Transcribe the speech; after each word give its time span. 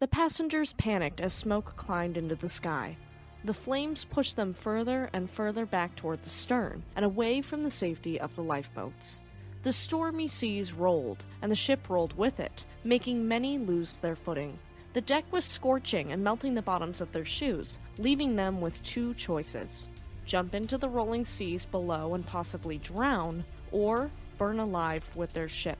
The 0.00 0.08
passengers 0.08 0.72
panicked 0.72 1.20
as 1.20 1.34
smoke 1.34 1.76
climbed 1.76 2.16
into 2.16 2.34
the 2.34 2.48
sky. 2.48 2.96
The 3.44 3.52
flames 3.52 4.04
pushed 4.04 4.34
them 4.34 4.54
further 4.54 5.10
and 5.12 5.30
further 5.30 5.66
back 5.66 5.94
toward 5.94 6.22
the 6.22 6.30
stern 6.30 6.82
and 6.96 7.04
away 7.04 7.42
from 7.42 7.62
the 7.62 7.70
safety 7.70 8.18
of 8.18 8.34
the 8.34 8.42
lifeboats. 8.42 9.20
The 9.62 9.74
stormy 9.74 10.26
seas 10.26 10.72
rolled, 10.72 11.26
and 11.42 11.52
the 11.52 11.56
ship 11.56 11.90
rolled 11.90 12.16
with 12.16 12.40
it, 12.40 12.64
making 12.82 13.28
many 13.28 13.58
lose 13.58 13.98
their 13.98 14.16
footing. 14.16 14.58
The 14.94 15.02
deck 15.02 15.26
was 15.30 15.44
scorching 15.44 16.12
and 16.12 16.24
melting 16.24 16.54
the 16.54 16.62
bottoms 16.62 17.02
of 17.02 17.12
their 17.12 17.26
shoes, 17.26 17.78
leaving 17.98 18.36
them 18.36 18.62
with 18.62 18.82
two 18.82 19.12
choices 19.14 19.90
jump 20.30 20.54
into 20.54 20.78
the 20.78 20.88
rolling 20.88 21.24
seas 21.24 21.64
below 21.64 22.14
and 22.14 22.24
possibly 22.24 22.78
drown, 22.78 23.44
or 23.72 24.12
burn 24.38 24.60
alive 24.60 25.10
with 25.16 25.32
their 25.32 25.48
ship. 25.48 25.78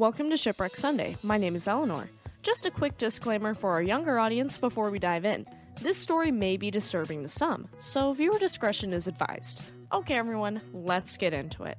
Welcome 0.00 0.30
to 0.30 0.36
Shipwreck 0.38 0.76
Sunday. 0.76 1.18
My 1.22 1.36
name 1.36 1.54
is 1.54 1.68
Eleanor. 1.68 2.08
Just 2.40 2.64
a 2.64 2.70
quick 2.70 2.96
disclaimer 2.96 3.54
for 3.54 3.72
our 3.72 3.82
younger 3.82 4.18
audience 4.18 4.56
before 4.56 4.88
we 4.88 4.98
dive 4.98 5.26
in. 5.26 5.44
This 5.82 5.98
story 5.98 6.30
may 6.30 6.56
be 6.56 6.70
disturbing 6.70 7.20
to 7.20 7.28
some, 7.28 7.68
so 7.80 8.14
viewer 8.14 8.38
discretion 8.38 8.94
is 8.94 9.06
advised. 9.06 9.60
Okay, 9.92 10.14
everyone, 10.14 10.62
let's 10.72 11.18
get 11.18 11.34
into 11.34 11.64
it. 11.64 11.76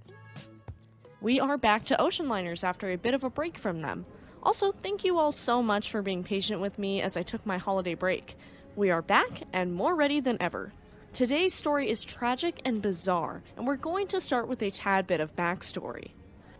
We 1.20 1.39
are 1.39 1.57
back 1.57 1.84
to 1.85 1.99
ocean 1.99 2.27
liners 2.27 2.63
after 2.63 2.91
a 2.91 2.95
bit 2.95 3.16
of 3.16 3.23
a 3.23 3.30
break 3.31 3.57
from 3.57 3.81
them. 3.81 4.05
Also, 4.44 4.72
thank 4.72 5.03
you 5.03 5.17
all 5.17 5.31
so 5.31 5.63
much 5.63 5.89
for 5.89 6.03
being 6.03 6.23
patient 6.23 6.61
with 6.61 6.77
me 6.77 7.02
as 7.02 7.17
I 7.17 7.23
took 7.23 7.44
my 7.44 7.58
holiday 7.58 7.95
break. 7.95 8.38
We 8.75 8.91
are 8.91 9.02
back 9.02 9.45
and 9.52 9.73
more 9.73 9.95
ready 9.95 10.19
than 10.19 10.38
ever. 10.39 10.73
Today's 11.11 11.55
story 11.55 11.89
is 11.89 12.03
tragic 12.03 12.61
and 12.66 12.83
bizarre, 12.83 13.42
and 13.58 13.66
we're 13.66 13.77
going 13.77 14.05
to 14.09 14.22
start 14.22 14.47
with 14.47 14.61
a 14.61 14.69
tad 14.69 15.08
bit 15.08 15.22
of 15.22 15.36
backstory. 15.36 16.11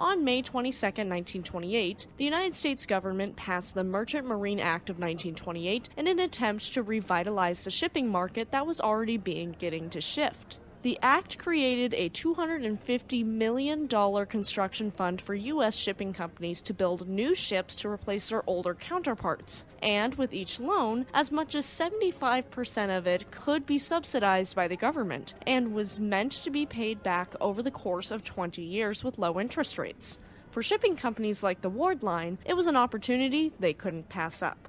On 0.02 0.24
May 0.24 0.42
22, 0.42 0.84
1928, 0.84 2.08
the 2.18 2.24
United 2.24 2.56
States 2.56 2.88
government 2.88 3.36
passed 3.36 3.76
the 3.76 3.84
Merchant 3.84 4.26
Marine 4.26 4.60
Act 4.60 4.90
of 4.90 4.96
1928 4.96 5.90
in 5.96 6.08
an 6.08 6.18
attempt 6.18 6.74
to 6.74 6.82
revitalize 6.82 7.64
the 7.64 7.70
shipping 7.70 8.08
market 8.10 8.50
that 8.50 8.66
was 8.66 8.82
already 8.82 9.18
beginning 9.18 9.92
to 9.92 10.02
shift. 10.02 10.58
The 10.84 10.98
act 11.04 11.38
created 11.38 11.94
a 11.94 12.10
$250 12.10 13.24
million 13.24 13.88
construction 13.88 14.90
fund 14.90 15.22
for 15.22 15.36
U.S. 15.36 15.76
shipping 15.76 16.12
companies 16.12 16.60
to 16.64 16.74
build 16.74 17.08
new 17.08 17.36
ships 17.36 17.76
to 17.78 17.90
replace 17.90 18.30
their 18.30 18.44
older 18.50 18.74
counterparts. 18.74 19.64
And 19.84 20.16
with 20.16 20.34
each 20.34 20.60
loan, 20.60 21.06
as 21.14 21.32
much 21.32 21.54
as 21.54 21.68
75% 21.68 22.98
of 22.98 23.06
it 23.06 23.30
could 23.30 23.68
be 23.68 23.78
subsidized 23.78 24.56
by 24.56 24.68
the 24.68 24.76
government 24.76 25.36
and 25.46 25.76
was 25.76 26.00
meant 26.00 26.32
to 26.32 26.50
be 26.50 26.66
paid 26.66 27.04
back 27.04 27.36
over 27.40 27.62
the 27.62 27.70
course 27.70 28.10
of 28.10 28.24
20 28.24 28.64
years 28.64 29.04
with 29.04 29.20
low 29.20 29.40
interest 29.40 29.78
rates. 29.78 30.18
For 30.50 30.64
shipping 30.64 30.96
companies 30.96 31.44
like 31.44 31.62
the 31.62 31.70
Ward 31.70 32.02
Line, 32.02 32.40
it 32.44 32.56
was 32.56 32.66
an 32.66 32.76
opportunity 32.76 33.54
they 33.60 33.74
couldn't 33.74 34.10
pass 34.10 34.42
up. 34.42 34.68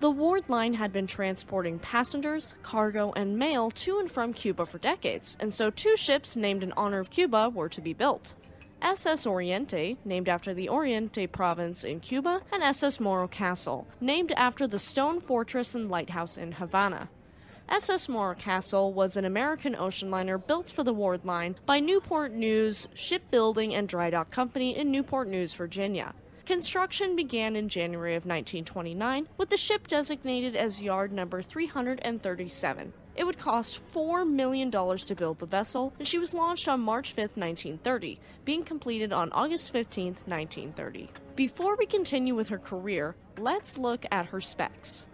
The 0.00 0.10
Ward 0.10 0.48
Line 0.48 0.72
had 0.72 0.94
been 0.94 1.06
transporting 1.06 1.78
passengers, 1.78 2.54
cargo, 2.62 3.12
and 3.16 3.38
mail 3.38 3.70
to 3.72 3.98
and 3.98 4.10
from 4.10 4.32
Cuba 4.32 4.64
for 4.64 4.78
decades, 4.78 5.36
and 5.38 5.52
so 5.52 5.68
two 5.68 5.94
ships 5.94 6.36
named 6.36 6.62
in 6.62 6.72
honor 6.72 7.00
of 7.00 7.10
Cuba 7.10 7.50
were 7.50 7.68
to 7.68 7.82
be 7.82 7.92
built. 7.92 8.32
SS 8.80 9.26
Oriente, 9.26 9.98
named 10.06 10.26
after 10.26 10.54
the 10.54 10.70
Oriente 10.70 11.26
province 11.26 11.84
in 11.84 12.00
Cuba, 12.00 12.40
and 12.50 12.62
SS 12.62 12.98
Morro 12.98 13.28
Castle, 13.28 13.86
named 14.00 14.32
after 14.38 14.66
the 14.66 14.78
stone 14.78 15.20
fortress 15.20 15.74
and 15.74 15.90
lighthouse 15.90 16.38
in 16.38 16.52
Havana. 16.52 17.10
SS 17.68 18.08
Morro 18.08 18.34
Castle 18.34 18.94
was 18.94 19.18
an 19.18 19.26
American 19.26 19.76
ocean 19.76 20.10
liner 20.10 20.38
built 20.38 20.70
for 20.70 20.82
the 20.82 20.94
Ward 20.94 21.26
Line 21.26 21.56
by 21.66 21.78
Newport 21.78 22.32
News 22.32 22.88
Shipbuilding 22.94 23.74
and 23.74 23.86
Dry 23.86 24.08
Dock 24.08 24.30
Company 24.30 24.74
in 24.74 24.90
Newport 24.90 25.28
News, 25.28 25.52
Virginia. 25.52 26.14
Construction 26.50 27.14
began 27.14 27.54
in 27.54 27.68
January 27.68 28.16
of 28.16 28.24
1929 28.24 29.28
with 29.36 29.50
the 29.50 29.56
ship 29.56 29.86
designated 29.86 30.56
as 30.56 30.82
yard 30.82 31.12
number 31.12 31.42
337. 31.42 32.92
It 33.14 33.22
would 33.22 33.38
cost 33.38 33.80
$4 33.94 34.28
million 34.28 34.68
to 34.72 35.14
build 35.14 35.38
the 35.38 35.46
vessel, 35.46 35.92
and 36.00 36.08
she 36.08 36.18
was 36.18 36.34
launched 36.34 36.66
on 36.66 36.80
March 36.80 37.10
5, 37.10 37.18
1930, 37.36 38.18
being 38.44 38.64
completed 38.64 39.12
on 39.12 39.30
August 39.30 39.70
15, 39.70 40.06
1930. 40.26 41.10
Before 41.36 41.76
we 41.76 41.86
continue 41.86 42.34
with 42.34 42.48
her 42.48 42.58
career, 42.58 43.14
let's 43.38 43.78
look 43.78 44.04
at 44.10 44.26
her 44.26 44.40
specs. 44.40 45.06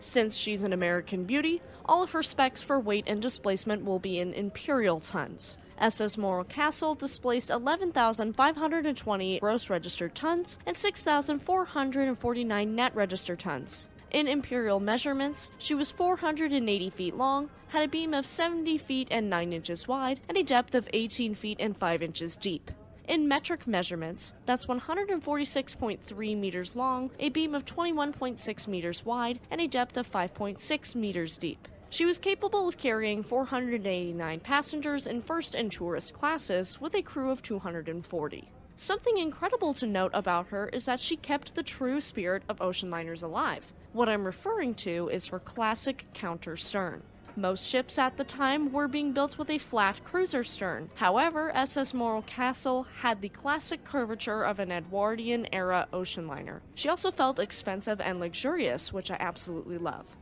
Since 0.00 0.36
she's 0.36 0.64
an 0.64 0.74
American 0.74 1.24
beauty, 1.24 1.62
all 1.86 2.02
of 2.02 2.10
her 2.10 2.22
specs 2.22 2.60
for 2.60 2.78
weight 2.78 3.04
and 3.06 3.22
displacement 3.22 3.86
will 3.86 4.00
be 4.00 4.18
in 4.18 4.34
imperial 4.34 5.00
tons. 5.00 5.56
SS 5.78 6.16
Morro 6.16 6.44
Castle 6.44 6.94
displaced 6.94 7.50
11,520 7.50 9.40
gross 9.40 9.68
registered 9.68 10.14
tons 10.14 10.58
and 10.66 10.76
6,449 10.76 12.74
net 12.74 12.94
registered 12.94 13.40
tons. 13.40 13.88
In 14.10 14.28
imperial 14.28 14.78
measurements, 14.78 15.50
she 15.58 15.74
was 15.74 15.90
480 15.90 16.90
feet 16.90 17.16
long, 17.16 17.50
had 17.68 17.82
a 17.82 17.88
beam 17.88 18.14
of 18.14 18.28
70 18.28 18.78
feet 18.78 19.08
and 19.10 19.28
9 19.28 19.52
inches 19.52 19.88
wide, 19.88 20.20
and 20.28 20.38
a 20.38 20.44
depth 20.44 20.76
of 20.76 20.88
18 20.92 21.34
feet 21.34 21.56
and 21.58 21.76
5 21.76 22.02
inches 22.02 22.36
deep. 22.36 22.70
In 23.08 23.26
metric 23.28 23.66
measurements, 23.66 24.32
that's 24.46 24.66
146.3 24.66 26.38
meters 26.38 26.76
long, 26.76 27.10
a 27.18 27.28
beam 27.28 27.54
of 27.54 27.66
21.6 27.66 28.68
meters 28.68 29.04
wide, 29.04 29.40
and 29.50 29.60
a 29.60 29.66
depth 29.66 29.96
of 29.96 30.10
5.6 30.10 30.94
meters 30.94 31.36
deep. 31.36 31.68
She 31.94 32.04
was 32.04 32.18
capable 32.18 32.66
of 32.66 32.76
carrying 32.76 33.22
489 33.22 34.40
passengers 34.40 35.06
in 35.06 35.22
first 35.22 35.54
and 35.54 35.70
tourist 35.70 36.12
classes 36.12 36.80
with 36.80 36.92
a 36.92 37.02
crew 37.02 37.30
of 37.30 37.40
240. 37.40 38.50
Something 38.74 39.18
incredible 39.18 39.74
to 39.74 39.86
note 39.86 40.10
about 40.12 40.48
her 40.48 40.66
is 40.72 40.86
that 40.86 40.98
she 40.98 41.14
kept 41.14 41.54
the 41.54 41.62
true 41.62 42.00
spirit 42.00 42.42
of 42.48 42.60
ocean 42.60 42.90
liners 42.90 43.22
alive. 43.22 43.72
What 43.92 44.08
I'm 44.08 44.24
referring 44.24 44.74
to 44.74 45.08
is 45.08 45.28
her 45.28 45.38
classic 45.38 46.06
counter 46.12 46.56
stern. 46.56 47.04
Most 47.36 47.64
ships 47.64 47.96
at 47.96 48.16
the 48.16 48.24
time 48.24 48.72
were 48.72 48.88
being 48.88 49.12
built 49.12 49.38
with 49.38 49.48
a 49.48 49.58
flat 49.58 50.02
cruiser 50.02 50.42
stern. 50.42 50.90
However, 50.96 51.54
SS 51.54 51.94
Morro 51.94 52.22
Castle 52.22 52.88
had 53.02 53.20
the 53.20 53.28
classic 53.28 53.84
curvature 53.84 54.42
of 54.42 54.58
an 54.58 54.72
Edwardian 54.72 55.46
era 55.52 55.86
ocean 55.92 56.26
liner. 56.26 56.60
She 56.74 56.88
also 56.88 57.12
felt 57.12 57.38
expensive 57.38 58.00
and 58.00 58.18
luxurious, 58.18 58.92
which 58.92 59.12
I 59.12 59.16
absolutely 59.20 59.78
love. 59.78 60.16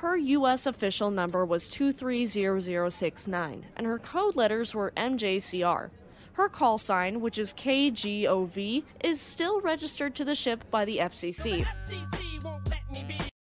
Her 0.00 0.16
U.S. 0.16 0.64
official 0.64 1.10
number 1.10 1.44
was 1.44 1.68
230069, 1.68 3.64
and 3.76 3.86
her 3.86 3.98
code 3.98 4.34
letters 4.34 4.74
were 4.74 4.94
MJCR. 4.96 5.90
Her 6.32 6.48
call 6.48 6.78
sign, 6.78 7.20
which 7.20 7.36
is 7.36 7.52
KGOV, 7.52 8.82
is 9.04 9.20
still 9.20 9.60
registered 9.60 10.14
to 10.14 10.24
the 10.24 10.34
ship 10.34 10.64
by 10.70 10.86
the 10.86 11.00
FCC, 11.02 11.66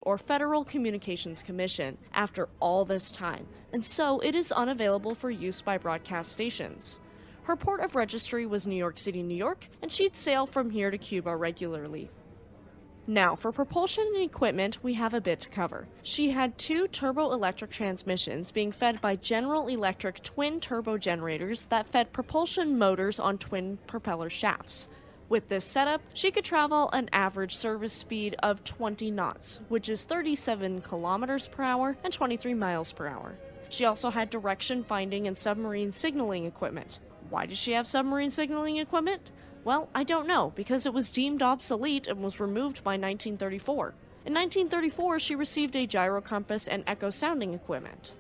or 0.02 0.18
Federal 0.18 0.64
Communications 0.64 1.44
Commission, 1.44 1.96
after 2.16 2.50
all 2.60 2.86
this 2.86 3.12
time, 3.12 3.46
and 3.72 3.86
so 3.86 4.20
it 4.22 4.34
is 4.34 4.52
unavailable 4.52 5.14
for 5.14 5.30
use 5.30 5.62
by 5.62 5.78
broadcast 5.78 6.32
stations. 6.32 7.00
Her 7.44 7.56
port 7.56 7.82
of 7.82 7.94
registry 7.94 8.48
was 8.48 8.66
New 8.66 8.76
York 8.76 8.98
City, 8.98 9.22
New 9.22 9.38
York, 9.38 9.68
and 9.84 9.92
she'd 9.92 10.16
sail 10.16 10.48
from 10.48 10.72
here 10.72 10.90
to 10.90 10.98
Cuba 10.98 11.36
regularly. 11.36 12.10
Now, 13.10 13.38
for 13.38 13.54
propulsion 13.54 14.06
and 14.16 14.24
equipment, 14.24 14.84
we 14.84 14.96
have 14.96 15.14
a 15.14 15.22
bit 15.22 15.40
to 15.40 15.48
cover. 15.48 15.88
She 16.04 16.32
had 16.32 16.58
two 16.58 16.90
turboelectric 16.90 17.70
transmissions 17.70 18.52
being 18.52 18.74
fed 18.74 19.00
by 19.00 19.16
General 19.16 19.70
Electric 19.70 20.22
twin 20.24 20.60
turbo 20.60 20.98
generators 20.98 21.68
that 21.68 21.88
fed 21.88 22.12
propulsion 22.12 22.78
motors 22.78 23.18
on 23.18 23.38
twin 23.38 23.78
propeller 23.88 24.30
shafts. 24.30 24.90
With 25.30 25.48
this 25.48 25.64
setup, 25.64 26.02
she 26.14 26.32
could 26.32 26.44
travel 26.44 26.90
an 26.92 27.10
average 27.14 27.56
service 27.56 27.94
speed 27.94 28.36
of 28.40 28.66
20 28.66 29.10
knots, 29.12 29.62
which 29.70 29.88
is 29.88 30.04
37 30.04 30.82
kilometers 30.82 31.48
per 31.48 31.64
hour 31.64 31.96
and 32.04 32.12
23 32.12 32.54
miles 32.56 32.92
per 32.92 33.08
hour. 33.08 33.38
She 33.70 33.86
also 33.86 34.10
had 34.10 34.30
direction 34.30 34.84
finding 34.84 35.28
and 35.28 35.38
submarine 35.38 35.94
signaling 35.94 36.44
equipment. 36.44 37.00
Why 37.30 37.46
does 37.46 37.58
she 37.58 37.72
have 37.72 37.88
submarine 37.88 38.32
signaling 38.32 38.78
equipment? 38.78 39.32
Well, 39.68 39.90
I 39.94 40.06
don't 40.06 40.30
know, 40.30 40.54
because 40.56 40.86
it 40.86 40.94
was 40.94 41.12
deemed 41.12 41.44
obsolete 41.44 42.08
and 42.08 42.24
was 42.24 42.40
removed 42.40 42.86
by 42.86 42.92
1934. 42.92 43.88
In 44.26 44.34
1934, 44.34 45.20
she 45.20 45.36
received 45.36 45.76
a 45.76 45.86
gyro 45.86 46.22
compass 46.22 46.70
and 46.70 46.86
echo 46.88 47.10
sounding 47.10 47.54
equipment. 47.54 48.14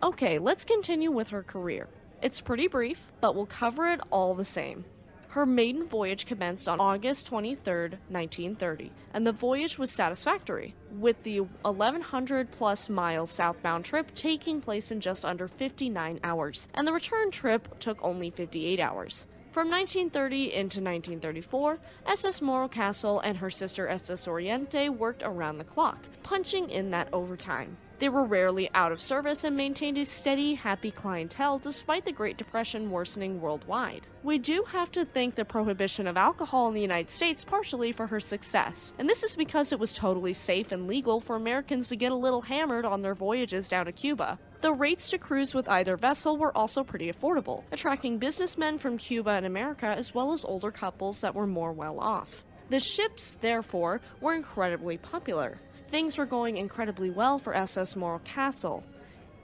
Okay, 0.00 0.38
let's 0.38 0.62
continue 0.62 1.10
with 1.10 1.30
her 1.30 1.42
career. 1.42 1.88
It's 2.22 2.40
pretty 2.40 2.68
brief, 2.68 3.10
but 3.20 3.34
we'll 3.34 3.46
cover 3.46 3.88
it 3.88 3.98
all 4.12 4.32
the 4.32 4.44
same. 4.44 4.84
Her 5.30 5.44
maiden 5.44 5.88
voyage 5.88 6.24
commenced 6.24 6.68
on 6.68 6.78
August 6.78 7.26
23, 7.26 7.98
1930, 8.08 8.92
and 9.12 9.26
the 9.26 9.32
voyage 9.32 9.76
was 9.76 9.90
satisfactory, 9.90 10.76
with 10.92 11.20
the 11.24 11.40
1100 11.40 12.52
plus 12.52 12.88
mile 12.88 13.26
southbound 13.26 13.84
trip 13.84 14.14
taking 14.14 14.60
place 14.60 14.92
in 14.92 15.00
just 15.00 15.24
under 15.24 15.48
59 15.48 16.20
hours, 16.22 16.68
and 16.72 16.86
the 16.86 16.92
return 16.92 17.32
trip 17.32 17.80
took 17.80 17.98
only 18.04 18.30
58 18.30 18.78
hours. 18.78 19.26
From 19.54 19.70
1930 19.70 20.46
into 20.46 20.80
1934, 20.80 21.78
SS 22.08 22.42
Morro 22.42 22.66
Castle 22.66 23.20
and 23.20 23.36
her 23.36 23.50
sister 23.50 23.86
SS 23.86 24.26
Oriente 24.26 24.88
worked 24.88 25.22
around 25.24 25.58
the 25.58 25.64
clock, 25.64 25.98
punching 26.24 26.70
in 26.70 26.90
that 26.90 27.06
overtime. 27.12 27.76
They 28.00 28.08
were 28.08 28.24
rarely 28.24 28.68
out 28.74 28.90
of 28.90 29.00
service 29.00 29.44
and 29.44 29.56
maintained 29.56 29.98
a 29.98 30.04
steady, 30.04 30.54
happy 30.54 30.90
clientele 30.90 31.58
despite 31.58 32.04
the 32.04 32.12
Great 32.12 32.36
Depression 32.36 32.90
worsening 32.90 33.40
worldwide. 33.40 34.08
We 34.22 34.38
do 34.38 34.64
have 34.68 34.90
to 34.92 35.04
thank 35.04 35.36
the 35.36 35.44
prohibition 35.44 36.06
of 36.06 36.16
alcohol 36.16 36.68
in 36.68 36.74
the 36.74 36.80
United 36.80 37.10
States 37.10 37.44
partially 37.44 37.92
for 37.92 38.08
her 38.08 38.20
success, 38.20 38.92
and 38.98 39.08
this 39.08 39.22
is 39.22 39.36
because 39.36 39.72
it 39.72 39.78
was 39.78 39.92
totally 39.92 40.32
safe 40.32 40.72
and 40.72 40.88
legal 40.88 41.20
for 41.20 41.36
Americans 41.36 41.88
to 41.88 41.96
get 41.96 42.10
a 42.10 42.16
little 42.16 42.42
hammered 42.42 42.84
on 42.84 43.02
their 43.02 43.14
voyages 43.14 43.68
down 43.68 43.86
to 43.86 43.92
Cuba. 43.92 44.38
The 44.60 44.72
rates 44.72 45.10
to 45.10 45.18
cruise 45.18 45.54
with 45.54 45.68
either 45.68 45.96
vessel 45.96 46.36
were 46.36 46.56
also 46.56 46.82
pretty 46.82 47.12
affordable, 47.12 47.62
attracting 47.70 48.18
businessmen 48.18 48.78
from 48.78 48.98
Cuba 48.98 49.30
and 49.30 49.46
America 49.46 49.86
as 49.86 50.14
well 50.14 50.32
as 50.32 50.44
older 50.44 50.70
couples 50.70 51.20
that 51.20 51.34
were 51.34 51.46
more 51.46 51.72
well 51.72 52.00
off. 52.00 52.44
The 52.70 52.80
ships, 52.80 53.36
therefore, 53.40 54.00
were 54.20 54.34
incredibly 54.34 54.96
popular. 54.96 55.60
Things 55.94 56.18
were 56.18 56.26
going 56.26 56.56
incredibly 56.56 57.08
well 57.08 57.38
for 57.38 57.54
SS 57.54 57.94
Morro 57.94 58.18
Castle. 58.24 58.82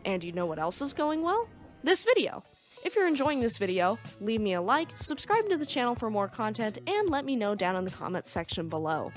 And 0.04 0.24
you 0.24 0.32
know 0.32 0.46
what 0.46 0.58
else 0.58 0.82
is 0.82 0.92
going 0.92 1.22
well? 1.22 1.46
This 1.84 2.02
video! 2.02 2.42
If 2.84 2.96
you're 2.96 3.06
enjoying 3.06 3.38
this 3.38 3.56
video, 3.56 4.00
leave 4.20 4.40
me 4.40 4.54
a 4.54 4.60
like, 4.60 4.88
subscribe 4.98 5.48
to 5.48 5.56
the 5.56 5.64
channel 5.64 5.94
for 5.94 6.10
more 6.10 6.26
content, 6.26 6.78
and 6.88 7.08
let 7.08 7.24
me 7.24 7.36
know 7.36 7.54
down 7.54 7.76
in 7.76 7.84
the 7.84 7.90
comments 7.92 8.32
section 8.32 8.68
below. 8.68 9.12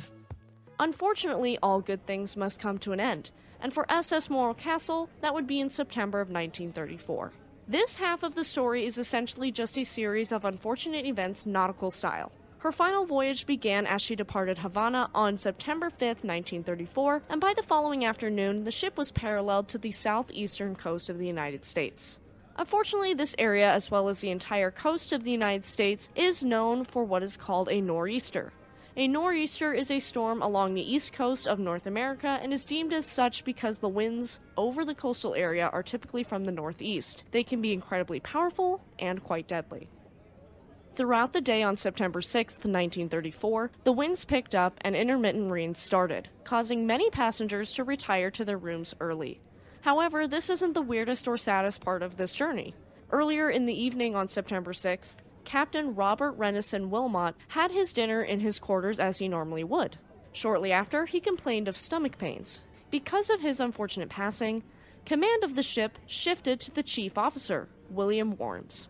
Unfortunately, 0.79 1.57
all 1.63 1.81
good 1.81 2.05
things 2.05 2.37
must 2.37 2.59
come 2.59 2.77
to 2.77 2.91
an 2.91 2.99
end, 2.99 3.31
and 3.61 3.73
for 3.73 3.91
SS 3.91 4.29
Morro 4.29 4.53
Castle, 4.53 5.09
that 5.21 5.33
would 5.33 5.47
be 5.47 5.59
in 5.59 5.71
September 5.71 6.21
of 6.21 6.29
1934. 6.29 7.31
This 7.67 7.97
half 7.97 8.21
of 8.21 8.35
the 8.35 8.43
story 8.43 8.85
is 8.85 8.99
essentially 8.99 9.51
just 9.51 9.75
a 9.79 9.83
series 9.83 10.31
of 10.31 10.45
unfortunate 10.45 11.07
events 11.07 11.47
nautical 11.47 11.89
style. 11.89 12.31
Her 12.63 12.71
final 12.71 13.05
voyage 13.05 13.45
began 13.45 13.85
as 13.85 14.01
she 14.01 14.15
departed 14.15 14.59
Havana 14.59 15.09
on 15.13 15.37
September 15.37 15.89
5, 15.89 15.99
1934, 15.99 17.23
and 17.27 17.41
by 17.41 17.53
the 17.53 17.61
following 17.61 18.05
afternoon, 18.05 18.63
the 18.63 18.71
ship 18.71 18.97
was 18.97 19.11
paralleled 19.11 19.67
to 19.67 19.77
the 19.77 19.91
southeastern 19.91 20.73
coast 20.73 21.09
of 21.09 21.17
the 21.17 21.27
United 21.27 21.65
States. 21.65 22.21
Unfortunately, 22.55 23.13
this 23.13 23.35
area, 23.37 23.69
as 23.69 23.91
well 23.91 24.07
as 24.07 24.21
the 24.21 24.29
entire 24.29 24.71
coast 24.71 25.11
of 25.11 25.25
the 25.25 25.31
United 25.31 25.65
States, 25.65 26.09
is 26.15 26.41
known 26.41 26.85
for 26.85 27.03
what 27.03 27.21
is 27.21 27.35
called 27.35 27.67
a 27.67 27.81
nor'easter. 27.81 28.53
A 28.95 29.09
nor'easter 29.09 29.73
is 29.73 29.91
a 29.91 29.99
storm 29.99 30.41
along 30.41 30.73
the 30.73 30.93
east 30.93 31.11
coast 31.11 31.45
of 31.45 31.59
North 31.59 31.85
America 31.85 32.39
and 32.41 32.53
is 32.53 32.63
deemed 32.63 32.93
as 32.93 33.05
such 33.05 33.43
because 33.43 33.79
the 33.79 33.89
winds 33.89 34.39
over 34.55 34.85
the 34.85 34.95
coastal 34.95 35.35
area 35.35 35.69
are 35.73 35.83
typically 35.83 36.23
from 36.23 36.45
the 36.45 36.51
northeast. 36.53 37.25
They 37.31 37.43
can 37.43 37.59
be 37.59 37.73
incredibly 37.73 38.21
powerful 38.21 38.79
and 38.99 39.21
quite 39.21 39.49
deadly. 39.49 39.89
Throughout 40.95 41.33
the 41.33 41.41
day 41.41 41.63
on 41.63 41.75
September 41.75 42.21
6, 42.21 42.53
1934, 42.53 43.71
the 43.83 43.91
winds 43.91 44.25
picked 44.25 44.53
up 44.53 44.77
and 44.81 44.95
intermittent 44.95 45.49
rain 45.49 45.73
started, 45.73 46.29
causing 46.43 46.85
many 46.85 47.09
passengers 47.09 47.73
to 47.73 47.83
retire 47.83 48.29
to 48.29 48.45
their 48.45 48.59
rooms 48.59 48.93
early. 48.99 49.41
However, 49.81 50.27
this 50.27 50.51
isn't 50.51 50.73
the 50.73 50.83
weirdest 50.83 51.27
or 51.27 51.35
saddest 51.35 51.81
part 51.81 52.03
of 52.03 52.17
this 52.17 52.33
journey. 52.33 52.75
Earlier 53.11 53.49
in 53.49 53.65
the 53.65 53.73
evening 53.73 54.15
on 54.15 54.27
September 54.27 54.71
6th, 54.71 55.17
Captain 55.45 55.95
Robert 55.95 56.37
Renison 56.37 56.89
Wilmot 56.89 57.33
had 57.47 57.71
his 57.71 57.91
dinner 57.91 58.21
in 58.21 58.41
his 58.41 58.59
quarters 58.59 58.99
as 58.99 59.17
he 59.17 59.27
normally 59.27 59.63
would. 59.63 59.97
Shortly 60.31 60.71
after, 60.71 61.07
he 61.07 61.19
complained 61.19 61.67
of 61.67 61.75
stomach 61.75 62.19
pains. 62.19 62.65
Because 62.91 63.31
of 63.31 63.41
his 63.41 63.59
unfortunate 63.59 64.09
passing, 64.09 64.61
command 65.07 65.43
of 65.43 65.55
the 65.55 65.63
ship 65.63 65.97
shifted 66.05 66.59
to 66.61 66.71
the 66.71 66.83
chief 66.83 67.17
officer, 67.17 67.67
William 67.89 68.37
Warms. 68.37 68.89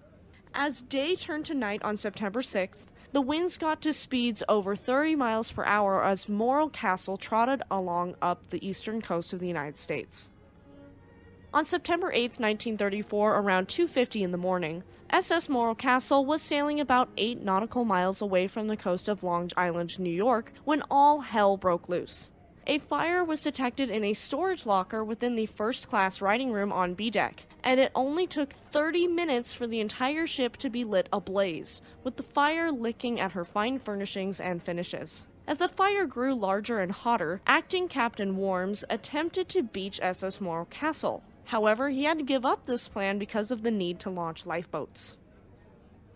As 0.55 0.81
day 0.83 1.15
turned 1.15 1.47
to 1.47 1.55
night 1.55 1.81
on 1.83 1.97
September 1.97 2.44
6th, 2.44 2.85
the 3.11 3.21
winds 3.21 3.57
got 3.57 3.81
to 3.81 3.91
speeds 3.91 4.44
over 4.47 4.75
30 4.75 5.15
miles 5.15 5.51
per 5.51 5.65
hour 5.65 6.03
as 6.03 6.29
Morro 6.29 6.69
Castle 6.69 7.17
trotted 7.17 7.63
along 7.71 8.15
up 8.21 8.51
the 8.51 8.65
eastern 8.65 9.01
coast 9.01 9.33
of 9.33 9.39
the 9.39 9.47
United 9.47 9.77
States. 9.77 10.29
On 11.51 11.65
September 11.65 12.11
8, 12.13 12.39
1934, 12.39 13.35
around 13.35 13.67
2:50 13.67 14.21
in 14.21 14.31
the 14.31 14.38
morning, 14.38 14.83
SS 15.09 15.50
Morro 15.50 15.73
Castle 15.73 16.23
was 16.23 16.41
sailing 16.41 16.79
about 16.79 17.09
8 17.17 17.41
nautical 17.41 17.83
miles 17.83 18.21
away 18.21 18.47
from 18.47 18.67
the 18.67 18.77
coast 18.77 19.09
of 19.09 19.23
Long 19.23 19.50
Island, 19.57 19.97
New 20.00 20.09
York, 20.09 20.53
when 20.65 20.83
all 20.89 21.21
hell 21.21 21.57
broke 21.57 21.89
loose. 21.89 22.29
A 22.65 22.77
fire 22.80 23.25
was 23.25 23.42
detected 23.42 23.89
in 23.89 24.06
a 24.06 24.13
storage 24.13 24.65
locker 24.65 25.04
within 25.04 25.36
the 25.36 25.48
first 25.48 25.89
class 25.89 26.21
writing 26.21 26.50
room 26.50 26.71
on 26.71 26.94
B 26.94 27.10
deck, 27.10 27.45
and 27.62 27.77
it 27.77 27.92
only 27.94 28.25
took 28.25 28.54
30 28.54 29.07
minutes 29.07 29.51
for 29.51 29.68
the 29.68 29.81
entire 29.81 30.25
ship 30.25 30.56
to 30.57 30.69
be 30.69 30.86
lit 30.86 31.10
ablaze, 31.12 31.81
with 32.06 32.15
the 32.15 32.24
fire 32.24 32.71
licking 32.71 33.19
at 33.19 33.33
her 33.33 33.44
fine 33.44 33.80
furnishings 33.80 34.39
and 34.39 34.63
finishes. 34.63 35.27
As 35.45 35.57
the 35.57 35.68
fire 35.68 36.06
grew 36.06 36.33
larger 36.33 36.80
and 36.80 36.94
hotter, 36.94 37.42
acting 37.45 37.89
Captain 37.89 38.38
Warms 38.38 38.86
attempted 38.89 39.50
to 39.50 39.62
beach 39.62 40.00
SS 40.01 40.39
Morro 40.39 40.63
Castle. 40.69 41.21
However, 41.44 41.89
he 41.89 42.06
had 42.06 42.18
to 42.19 42.24
give 42.24 42.45
up 42.45 42.65
this 42.65 42.88
plan 42.88 43.19
because 43.19 43.51
of 43.51 43.63
the 43.63 43.71
need 43.71 44.00
to 44.00 44.10
launch 44.10 44.45
lifeboats. 44.45 45.18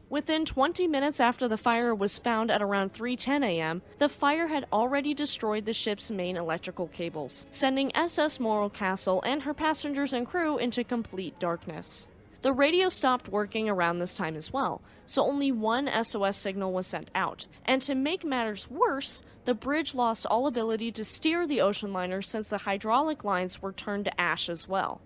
Within 0.10 0.46
20 0.46 0.88
minutes 0.88 1.20
after 1.20 1.50
the 1.50 1.58
fire 1.58 1.94
was 1.94 2.18
found 2.18 2.50
at 2.50 2.62
around 2.62 2.94
3:10 2.94 3.44
a.m., 3.44 3.82
the 3.98 4.08
fire 4.08 4.48
had 4.48 4.66
already 4.72 5.14
destroyed 5.14 5.66
the 5.66 5.74
ship's 5.74 6.10
main 6.10 6.38
electrical 6.38 6.88
cables, 6.88 7.46
sending 7.52 7.94
SS 7.94 8.40
Morro 8.40 8.70
Castle 8.70 9.22
and 9.26 9.44
her 9.44 9.54
passengers 9.54 10.14
and 10.14 10.26
crew 10.26 10.58
into 10.58 10.86
complete 10.86 11.38
darkness. 11.40 12.08
The 12.42 12.54
radio 12.54 12.88
stopped 12.88 13.28
working 13.28 13.68
around 13.68 14.00
this 14.00 14.16
time 14.16 14.38
as 14.38 14.54
well, 14.54 14.82
so 15.06 15.26
only 15.26 15.52
one 15.52 15.90
SOS 16.04 16.38
signal 16.38 16.72
was 16.72 16.88
sent 16.88 17.12
out. 17.14 17.48
And 17.66 17.82
to 17.82 17.94
make 17.94 18.24
matters 18.24 18.70
worse, 18.70 19.22
the 19.44 19.54
bridge 19.54 19.94
lost 19.94 20.26
all 20.26 20.48
ability 20.48 20.94
to 20.94 21.04
steer 21.04 21.46
the 21.46 21.60
ocean 21.60 21.92
liner 21.92 22.22
since 22.22 22.48
the 22.48 22.60
hydraulic 22.60 23.26
lines 23.26 23.62
were 23.62 23.74
turned 23.74 24.06
to 24.06 24.22
ash 24.22 24.48
as 24.48 24.70
well. 24.70 25.02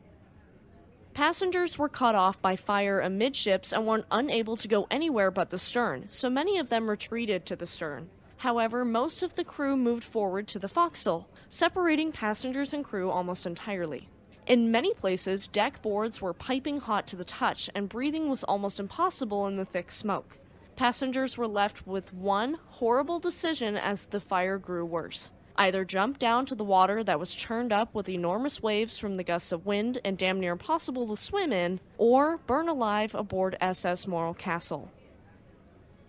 Passengers 1.13 1.77
were 1.77 1.89
cut 1.89 2.15
off 2.15 2.41
by 2.41 2.55
fire 2.55 3.01
amidships 3.01 3.73
and 3.73 3.85
were 3.85 4.05
unable 4.11 4.55
to 4.55 4.67
go 4.67 4.87
anywhere 4.89 5.29
but 5.29 5.49
the 5.49 5.57
stern, 5.57 6.05
so 6.07 6.29
many 6.29 6.57
of 6.57 6.69
them 6.69 6.89
retreated 6.89 7.45
to 7.45 7.55
the 7.57 7.67
stern. 7.67 8.09
However, 8.37 8.85
most 8.85 9.21
of 9.21 9.35
the 9.35 9.43
crew 9.43 9.75
moved 9.75 10.05
forward 10.05 10.47
to 10.47 10.59
the 10.59 10.69
forecastle, 10.69 11.27
separating 11.49 12.13
passengers 12.13 12.73
and 12.73 12.85
crew 12.85 13.11
almost 13.11 13.45
entirely. 13.45 14.07
In 14.47 14.71
many 14.71 14.93
places, 14.93 15.47
deck 15.47 15.81
boards 15.81 16.21
were 16.21 16.33
piping 16.33 16.79
hot 16.79 17.07
to 17.07 17.17
the 17.17 17.25
touch, 17.25 17.69
and 17.75 17.89
breathing 17.89 18.29
was 18.29 18.45
almost 18.45 18.79
impossible 18.79 19.47
in 19.47 19.57
the 19.57 19.65
thick 19.65 19.91
smoke. 19.91 20.37
Passengers 20.77 21.37
were 21.37 21.47
left 21.47 21.85
with 21.85 22.13
one 22.13 22.57
horrible 22.67 23.19
decision 23.19 23.75
as 23.75 24.05
the 24.05 24.21
fire 24.21 24.57
grew 24.57 24.85
worse 24.85 25.31
either 25.57 25.85
jump 25.85 26.19
down 26.19 26.45
to 26.45 26.55
the 26.55 26.63
water 26.63 27.03
that 27.03 27.19
was 27.19 27.35
churned 27.35 27.71
up 27.71 27.93
with 27.93 28.09
enormous 28.09 28.61
waves 28.61 28.97
from 28.97 29.17
the 29.17 29.23
gusts 29.23 29.51
of 29.51 29.65
wind 29.65 29.99
and 30.03 30.17
damn 30.17 30.39
near 30.39 30.53
impossible 30.53 31.07
to 31.07 31.21
swim 31.21 31.51
in, 31.51 31.79
or 31.97 32.37
burn 32.47 32.67
alive 32.67 33.13
aboard 33.15 33.57
SS 33.61 34.07
Morro 34.07 34.33
Castle. 34.33 34.91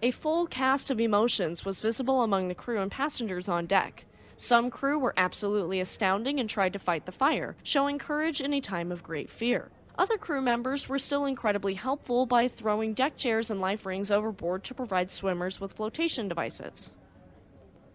A 0.03 0.11
full 0.11 0.47
cast 0.47 0.91
of 0.91 1.01
emotions 1.01 1.65
was 1.65 1.81
visible 1.81 2.23
among 2.23 2.49
the 2.49 2.55
crew 2.55 2.81
and 2.81 2.91
passengers 2.91 3.49
on 3.49 3.67
deck. 3.67 4.05
Some 4.37 4.71
crew 4.71 4.99
were 4.99 5.15
absolutely 5.17 5.79
astounding 5.79 6.41
and 6.41 6.51
tried 6.51 6.73
to 6.73 6.81
fight 6.81 7.07
the 7.07 7.13
fire, 7.13 7.55
showing 7.63 7.99
courage 7.99 8.41
in 8.41 8.53
a 8.53 8.61
time 8.61 8.91
of 8.91 9.05
great 9.05 9.31
fear. 9.31 9.71
Other 9.97 10.17
crew 10.17 10.41
members 10.41 10.89
were 10.89 10.99
still 10.99 11.27
incredibly 11.27 11.75
helpful 11.75 12.27
by 12.27 12.49
throwing 12.49 12.95
deck 12.95 13.17
chairs 13.17 13.51
and 13.51 13.61
life 13.61 13.87
rings 13.87 14.11
overboard 14.11 14.65
to 14.65 14.75
provide 14.75 15.11
swimmers 15.11 15.61
with 15.61 15.75
flotation 15.75 16.29
devices. 16.29 16.95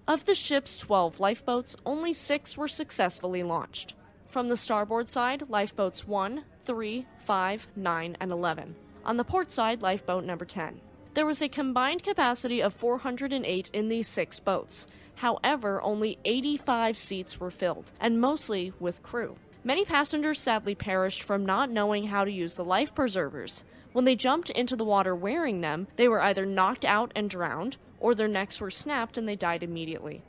Of 0.08 0.24
the 0.24 0.36
ship's 0.36 0.78
12 0.78 1.20
lifeboats, 1.20 1.76
only 1.86 2.14
six 2.14 2.56
were 2.56 2.70
successfully 2.70 3.44
launched. 3.44 3.94
From 4.30 4.48
the 4.48 4.56
starboard 4.56 5.10
side, 5.10 5.44
lifeboats 5.50 6.08
1, 6.08 6.46
3, 6.64 7.06
5, 7.26 7.68
9, 7.76 8.18
and 8.22 8.32
11. 8.32 8.76
On 9.04 9.18
the 9.18 9.26
port 9.26 9.52
side, 9.52 9.82
lifeboat 9.82 10.24
number 10.24 10.46
10. 10.46 10.80
There 11.14 11.26
was 11.26 11.42
a 11.42 11.50
combined 11.50 12.04
capacity 12.04 12.62
of 12.62 12.74
408 12.74 13.70
in 13.74 13.90
these 13.90 14.08
six 14.08 14.40
boats. 14.40 14.88
However, 15.16 15.82
only 15.82 16.20
85 16.24 16.98
seats 16.98 17.40
were 17.42 17.52
filled, 17.52 17.92
and 18.00 18.22
mostly 18.22 18.72
with 18.80 19.04
crew. 19.04 19.36
Many 19.66 19.84
passengers 19.84 20.40
sadly 20.40 20.74
perished 20.74 21.22
from 21.22 21.46
not 21.46 21.70
knowing 21.70 22.08
how 22.08 22.24
to 22.24 22.32
use 22.32 22.56
the 22.56 22.64
life 22.64 22.96
preservers. 22.96 23.66
When 23.92 24.06
they 24.06 24.16
jumped 24.16 24.52
into 24.52 24.78
the 24.78 24.86
water 24.86 25.14
wearing 25.14 25.60
them, 25.60 25.88
they 25.98 26.08
were 26.08 26.22
either 26.22 26.46
knocked 26.46 26.86
out 26.86 27.12
and 27.14 27.30
drowned, 27.30 27.76
or 28.00 28.16
their 28.16 28.28
necks 28.28 28.60
were 28.60 28.72
snapped 28.72 29.18
and 29.18 29.28
they 29.28 29.36
died 29.36 29.64
immediately. 29.64 30.24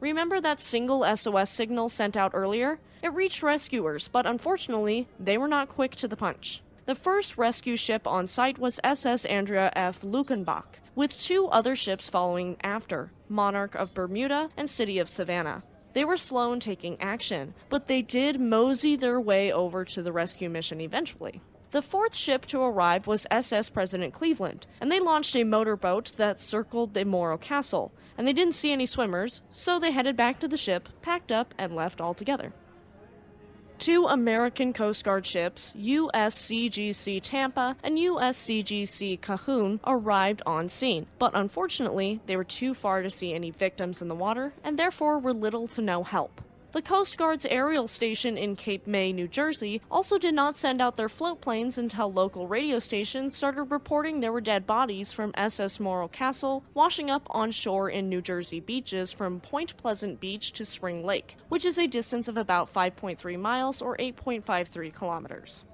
Remember 0.00 0.40
that 0.40 0.60
single 0.60 1.04
SOS 1.16 1.50
signal 1.50 1.88
sent 1.88 2.16
out 2.16 2.32
earlier? 2.34 2.78
It 3.02 3.14
reached 3.14 3.42
rescuers, 3.42 4.08
but 4.08 4.26
unfortunately, 4.26 5.08
they 5.18 5.38
were 5.38 5.48
not 5.48 5.68
quick 5.68 5.94
to 5.96 6.08
the 6.08 6.16
punch. 6.16 6.62
The 6.84 6.94
first 6.94 7.36
rescue 7.36 7.76
ship 7.76 8.06
on 8.06 8.26
site 8.26 8.58
was 8.58 8.78
SS 8.84 9.24
Andrea 9.24 9.72
F. 9.74 10.02
Luckenbach, 10.02 10.80
with 10.94 11.18
two 11.18 11.48
other 11.48 11.74
ships 11.74 12.08
following 12.08 12.56
after 12.62 13.10
Monarch 13.28 13.74
of 13.74 13.94
Bermuda 13.94 14.50
and 14.56 14.70
City 14.70 14.98
of 14.98 15.08
Savannah. 15.08 15.64
They 15.94 16.04
were 16.04 16.16
slow 16.16 16.52
in 16.52 16.60
taking 16.60 17.00
action, 17.00 17.54
but 17.70 17.88
they 17.88 18.02
did 18.02 18.38
mosey 18.40 18.96
their 18.96 19.20
way 19.20 19.50
over 19.50 19.84
to 19.86 20.02
the 20.02 20.12
rescue 20.12 20.50
mission 20.50 20.80
eventually. 20.80 21.40
The 21.76 21.82
fourth 21.82 22.14
ship 22.14 22.46
to 22.46 22.62
arrive 22.62 23.06
was 23.06 23.26
SS 23.30 23.68
President 23.68 24.14
Cleveland, 24.14 24.66
and 24.80 24.90
they 24.90 24.98
launched 24.98 25.36
a 25.36 25.44
motorboat 25.44 26.12
that 26.16 26.40
circled 26.40 26.94
the 26.94 27.04
Morro 27.04 27.36
Castle, 27.36 27.92
and 28.16 28.26
they 28.26 28.32
didn't 28.32 28.54
see 28.54 28.72
any 28.72 28.86
swimmers, 28.86 29.42
so 29.52 29.78
they 29.78 29.90
headed 29.90 30.16
back 30.16 30.40
to 30.40 30.48
the 30.48 30.56
ship, 30.56 30.88
packed 31.02 31.30
up, 31.30 31.52
and 31.58 31.76
left 31.76 32.00
altogether. 32.00 32.54
Two 33.78 34.06
American 34.06 34.72
Coast 34.72 35.04
Guard 35.04 35.26
ships, 35.26 35.74
USCGC 35.76 37.20
Tampa 37.22 37.76
and 37.82 37.98
USCGC 37.98 39.20
Calhoun, 39.20 39.78
arrived 39.86 40.40
on 40.46 40.70
scene, 40.70 41.06
but 41.18 41.32
unfortunately, 41.34 42.22
they 42.24 42.38
were 42.38 42.44
too 42.44 42.72
far 42.72 43.02
to 43.02 43.10
see 43.10 43.34
any 43.34 43.50
victims 43.50 44.00
in 44.00 44.08
the 44.08 44.14
water 44.14 44.54
and 44.64 44.78
therefore 44.78 45.18
were 45.18 45.34
little 45.34 45.68
to 45.68 45.82
no 45.82 46.04
help. 46.04 46.40
The 46.72 46.82
Coast 46.82 47.16
Guard's 47.16 47.46
aerial 47.46 47.88
station 47.88 48.36
in 48.36 48.56
Cape 48.56 48.86
May, 48.86 49.12
New 49.12 49.28
Jersey, 49.28 49.80
also 49.90 50.18
did 50.18 50.34
not 50.34 50.58
send 50.58 50.82
out 50.82 50.96
their 50.96 51.08
float 51.08 51.40
planes 51.40 51.78
until 51.78 52.12
local 52.12 52.48
radio 52.48 52.80
stations 52.80 53.34
started 53.34 53.62
reporting 53.64 54.20
there 54.20 54.32
were 54.32 54.40
dead 54.40 54.66
bodies 54.66 55.12
from 55.12 55.32
SS 55.36 55.80
Morro 55.80 56.08
Castle 56.08 56.64
washing 56.74 57.10
up 57.10 57.26
on 57.30 57.50
shore 57.50 57.88
in 57.88 58.08
New 58.08 58.20
Jersey 58.20 58.60
beaches 58.60 59.10
from 59.12 59.40
Point 59.40 59.76
Pleasant 59.76 60.20
Beach 60.20 60.52
to 60.52 60.66
Spring 60.66 61.06
Lake, 61.06 61.36
which 61.48 61.64
is 61.64 61.78
a 61.78 61.86
distance 61.86 62.28
of 62.28 62.36
about 62.36 62.72
5.3 62.72 63.38
miles 63.38 63.80
or 63.80 63.96
8.53 63.96 64.92
kilometers. 64.92 65.64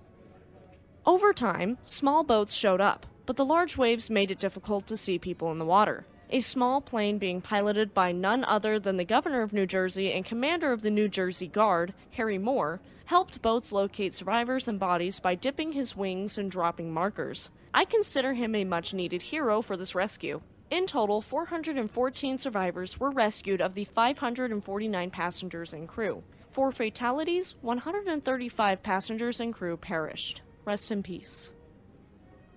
Over 1.05 1.33
time, 1.33 1.79
small 1.83 2.23
boats 2.23 2.55
showed 2.55 2.81
up, 2.81 3.07
but 3.27 3.37
the 3.37 3.45
large 3.45 3.77
waves 3.77 4.11
made 4.11 4.31
it 4.31 4.39
difficult 4.39 4.87
to 4.87 4.97
see 4.97 5.19
people 5.19 5.51
in 5.51 5.59
the 5.59 5.65
water 5.65 6.07
a 6.33 6.41
small 6.41 6.81
plane 6.81 7.19
being 7.19 7.43
piloted 7.43 7.93
by 7.93 8.11
none 8.11 8.43
other 8.45 8.81
than 8.81 8.97
the 8.97 9.05
governor 9.05 9.43
of 9.43 9.53
New 9.53 9.67
Jersey 9.67 10.11
and 10.13 10.25
commander 10.25 10.73
of 10.73 10.81
the 10.81 10.91
New 10.91 11.07
Jersey 11.07 11.47
Guard, 11.47 11.93
Harry 12.13 12.39
Moore, 12.39 12.81
helped 13.05 13.43
boats 13.43 13.71
locate 13.71 14.15
survivors 14.15 14.67
and 14.67 14.81
bodies 14.81 15.21
by 15.21 15.35
dipping 15.35 15.73
his 15.73 15.95
wings 15.95 16.39
and 16.39 16.51
dropping 16.51 16.91
markers. 16.91 17.51
I 17.75 17.85
consider 17.85 18.33
him 18.33 18.55
a 18.55 18.65
much 18.65 18.95
needed 18.95 19.21
hero 19.21 19.61
for 19.61 19.77
this 19.77 19.95
rescue. 19.95 20.41
In 20.71 20.87
total, 20.87 21.21
414 21.21 22.39
survivors 22.39 22.99
were 22.99 23.11
rescued 23.11 23.61
of 23.61 23.75
the 23.75 23.85
549 23.85 25.11
passengers 25.11 25.75
and 25.75 25.87
crew. 25.87 26.23
For 26.51 26.73
fatalities, 26.73 27.57
135 27.61 28.83
passengers 28.83 29.39
and 29.39 29.53
crew 29.53 29.77
perished. 29.77 30.41
Rest 30.65 30.91
in 30.91 31.03
peace. 31.03 31.53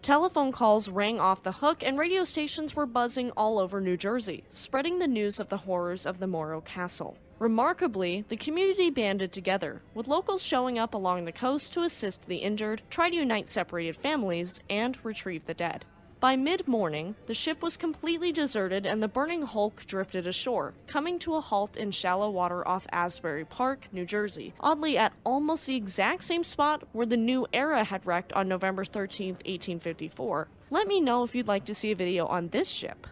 Telephone 0.06 0.52
calls 0.52 0.88
rang 0.88 1.20
off 1.20 1.42
the 1.42 1.52
hook, 1.52 1.82
and 1.82 1.98
radio 1.98 2.24
stations 2.24 2.76
were 2.76 2.86
buzzing 2.86 3.32
all 3.32 3.58
over 3.58 3.82
New 3.82 3.98
Jersey, 3.98 4.44
spreading 4.52 5.00
the 5.00 5.08
news 5.08 5.40
of 5.40 5.50
the 5.50 5.58
horrors 5.58 6.06
of 6.06 6.20
the 6.20 6.28
Morro 6.28 6.62
Castle. 6.62 7.18
Remarkably, 7.40 8.24
the 8.30 8.38
community 8.38 8.92
banded 8.92 9.32
together, 9.32 9.82
with 9.96 10.08
locals 10.08 10.44
showing 10.44 10.78
up 10.78 10.94
along 10.94 11.26
the 11.26 11.32
coast 11.32 11.74
to 11.74 11.82
assist 11.82 12.28
the 12.28 12.36
injured, 12.36 12.84
try 12.92 13.10
to 13.10 13.16
unite 13.16 13.50
separated 13.50 13.96
families, 13.96 14.62
and 14.70 14.96
retrieve 15.04 15.48
the 15.48 15.56
dead. 15.56 15.86
By 16.26 16.36
mid 16.36 16.68
morning, 16.68 17.14
the 17.28 17.36
ship 17.36 17.62
was 17.62 17.78
completely 17.78 18.32
deserted 18.32 18.84
and 18.84 19.04
the 19.04 19.08
burning 19.08 19.44
hulk 19.44 19.86
drifted 19.86 20.26
ashore, 20.26 20.74
coming 20.88 21.20
to 21.20 21.36
a 21.36 21.40
halt 21.40 21.78
in 21.78 21.92
shallow 21.92 22.32
water 22.32 22.68
off 22.68 22.88
Asbury 22.92 23.46
Park, 23.46 23.88
New 23.92 24.08
Jersey, 24.08 24.56
oddly 24.60 24.98
at 24.98 25.14
almost 25.24 25.68
the 25.68 25.76
exact 25.76 26.24
same 26.24 26.44
spot 26.44 26.82
where 26.94 27.06
the 27.06 27.16
New 27.16 27.46
Era 27.54 27.84
had 27.84 28.08
wrecked 28.08 28.34
on 28.34 28.48
November 28.48 28.84
13, 28.84 29.34
1854. 29.34 30.48
Let 30.72 30.88
me 30.88 31.00
know 31.00 31.24
if 31.24 31.36
you'd 31.36 31.48
like 31.48 31.66
to 31.66 31.76
see 31.76 31.92
a 31.92 31.96
video 31.96 32.26
on 32.26 32.50
this 32.50 32.70
ship. 32.70 33.06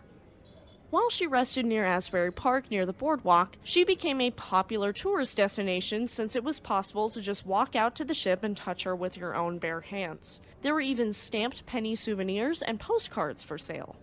While 0.94 1.10
she 1.10 1.26
rested 1.26 1.66
near 1.66 1.86
Asbury 1.86 2.32
Park 2.32 2.70
near 2.70 2.86
the 2.86 2.94
boardwalk, 2.94 3.58
she 3.64 3.84
became 3.84 4.22
a 4.22 4.30
popular 4.30 4.94
tourist 4.94 5.38
destination 5.38 6.08
since 6.08 6.36
it 6.36 6.44
was 6.44 6.60
possible 6.60 7.10
to 7.10 7.20
just 7.20 7.48
walk 7.48 7.76
out 7.76 7.96
to 7.96 8.06
the 8.06 8.14
ship 8.14 8.44
and 8.44 8.56
touch 8.56 8.84
her 8.84 8.96
with 8.96 9.18
your 9.18 9.34
own 9.34 9.58
bare 9.58 9.82
hands. 9.82 10.40
There 10.62 10.76
were 10.76 10.82
even 10.82 11.12
stamped 11.12 11.66
penny 11.66 11.96
souvenirs 11.96 12.62
and 12.62 12.80
postcards 12.80 13.44
for 13.44 13.58
sale. 13.58 13.96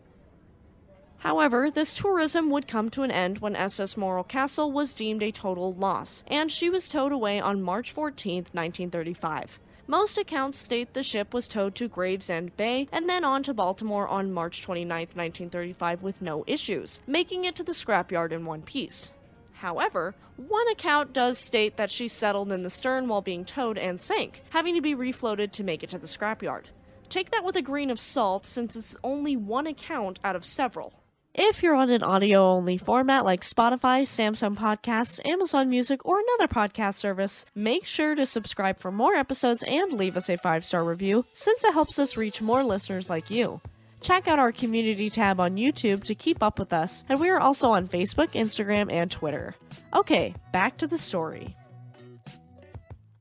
However, 1.18 1.70
this 1.70 1.94
tourism 1.94 2.50
would 2.50 2.66
come 2.66 2.90
to 2.90 3.04
an 3.04 3.12
end 3.12 3.38
when 3.38 3.54
SS 3.54 3.96
Morro 3.96 4.24
Castle 4.24 4.72
was 4.72 4.92
deemed 4.92 5.22
a 5.22 5.30
total 5.30 5.72
loss, 5.72 6.24
and 6.26 6.50
she 6.50 6.68
was 6.68 6.88
towed 6.88 7.12
away 7.12 7.38
on 7.38 7.62
March 7.62 7.92
14, 7.92 8.46
1935. 8.50 9.60
Most 9.90 10.18
accounts 10.18 10.56
state 10.56 10.94
the 10.94 11.02
ship 11.02 11.34
was 11.34 11.48
towed 11.48 11.74
to 11.74 11.88
Gravesend 11.88 12.56
Bay 12.56 12.86
and 12.92 13.08
then 13.08 13.24
on 13.24 13.42
to 13.42 13.52
Baltimore 13.52 14.06
on 14.06 14.30
March 14.30 14.62
29, 14.62 14.88
1935, 14.88 16.00
with 16.04 16.22
no 16.22 16.44
issues, 16.46 17.00
making 17.08 17.44
it 17.44 17.56
to 17.56 17.64
the 17.64 17.72
scrapyard 17.72 18.30
in 18.30 18.44
one 18.44 18.62
piece. 18.62 19.10
However, 19.54 20.14
one 20.36 20.68
account 20.68 21.12
does 21.12 21.38
state 21.40 21.76
that 21.76 21.90
she 21.90 22.06
settled 22.06 22.52
in 22.52 22.62
the 22.62 22.70
stern 22.70 23.08
while 23.08 23.20
being 23.20 23.44
towed 23.44 23.78
and 23.78 24.00
sank, 24.00 24.44
having 24.50 24.76
to 24.76 24.80
be 24.80 24.94
refloated 24.94 25.50
to 25.50 25.64
make 25.64 25.82
it 25.82 25.90
to 25.90 25.98
the 25.98 26.06
scrapyard. 26.06 26.66
Take 27.08 27.32
that 27.32 27.44
with 27.44 27.56
a 27.56 27.60
grain 27.60 27.90
of 27.90 27.98
salt 27.98 28.46
since 28.46 28.76
it's 28.76 28.94
only 29.02 29.36
one 29.36 29.66
account 29.66 30.20
out 30.22 30.36
of 30.36 30.44
several. 30.44 30.99
If 31.34 31.62
you're 31.62 31.76
on 31.76 31.90
an 31.90 32.02
audio 32.02 32.44
only 32.44 32.76
format 32.76 33.24
like 33.24 33.42
Spotify, 33.42 34.02
Samsung 34.02 34.56
Podcasts, 34.56 35.24
Amazon 35.24 35.70
Music, 35.70 36.04
or 36.04 36.18
another 36.18 36.52
podcast 36.52 36.94
service, 36.96 37.44
make 37.54 37.84
sure 37.84 38.16
to 38.16 38.26
subscribe 38.26 38.80
for 38.80 38.90
more 38.90 39.14
episodes 39.14 39.62
and 39.62 39.92
leave 39.92 40.16
us 40.16 40.28
a 40.28 40.36
five 40.36 40.64
star 40.64 40.82
review 40.82 41.24
since 41.32 41.62
it 41.62 41.72
helps 41.72 42.00
us 42.00 42.16
reach 42.16 42.40
more 42.40 42.64
listeners 42.64 43.08
like 43.08 43.30
you. 43.30 43.60
Check 44.00 44.26
out 44.26 44.40
our 44.40 44.50
community 44.50 45.08
tab 45.08 45.38
on 45.38 45.54
YouTube 45.54 46.02
to 46.04 46.16
keep 46.16 46.42
up 46.42 46.58
with 46.58 46.72
us, 46.72 47.04
and 47.08 47.20
we 47.20 47.28
are 47.28 47.38
also 47.38 47.70
on 47.70 47.86
Facebook, 47.86 48.32
Instagram, 48.32 48.90
and 48.92 49.08
Twitter. 49.08 49.54
Okay, 49.94 50.34
back 50.52 50.78
to 50.78 50.88
the 50.88 50.98
story. 50.98 51.54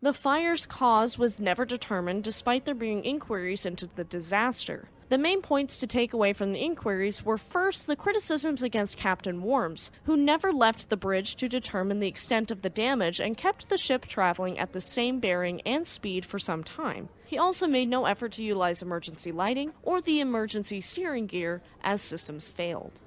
The 0.01 0.13
fire's 0.13 0.65
cause 0.65 1.19
was 1.19 1.39
never 1.39 1.63
determined 1.63 2.23
despite 2.23 2.65
there 2.65 2.73
being 2.73 3.03
inquiries 3.03 3.67
into 3.67 3.85
the 3.85 4.05
disaster. 4.05 4.89
The 5.09 5.17
main 5.17 5.41
points 5.41 5.75
to 5.77 5.87
take 5.87 6.13
away 6.13 6.33
from 6.33 6.53
the 6.53 6.59
inquiries 6.59 7.25
were 7.25 7.39
first 7.39 7.87
the 7.87 7.95
criticisms 7.95 8.61
against 8.61 8.95
Captain 8.95 9.41
Warms, 9.41 9.89
who 10.03 10.15
never 10.15 10.53
left 10.53 10.89
the 10.89 10.97
bridge 10.97 11.35
to 11.37 11.49
determine 11.49 11.99
the 11.99 12.07
extent 12.07 12.51
of 12.51 12.61
the 12.61 12.69
damage 12.69 13.19
and 13.19 13.35
kept 13.35 13.69
the 13.69 13.77
ship 13.77 14.05
traveling 14.05 14.59
at 14.59 14.71
the 14.71 14.79
same 14.79 15.19
bearing 15.19 15.61
and 15.61 15.87
speed 15.87 16.27
for 16.27 16.37
some 16.37 16.63
time. 16.63 17.09
He 17.25 17.39
also 17.39 17.65
made 17.65 17.89
no 17.89 18.05
effort 18.05 18.33
to 18.33 18.43
utilize 18.43 18.83
emergency 18.83 19.31
lighting 19.31 19.73
or 19.81 19.99
the 19.99 20.19
emergency 20.19 20.79
steering 20.79 21.25
gear 21.25 21.63
as 21.83 22.03
systems 22.03 22.47
failed. 22.47 23.01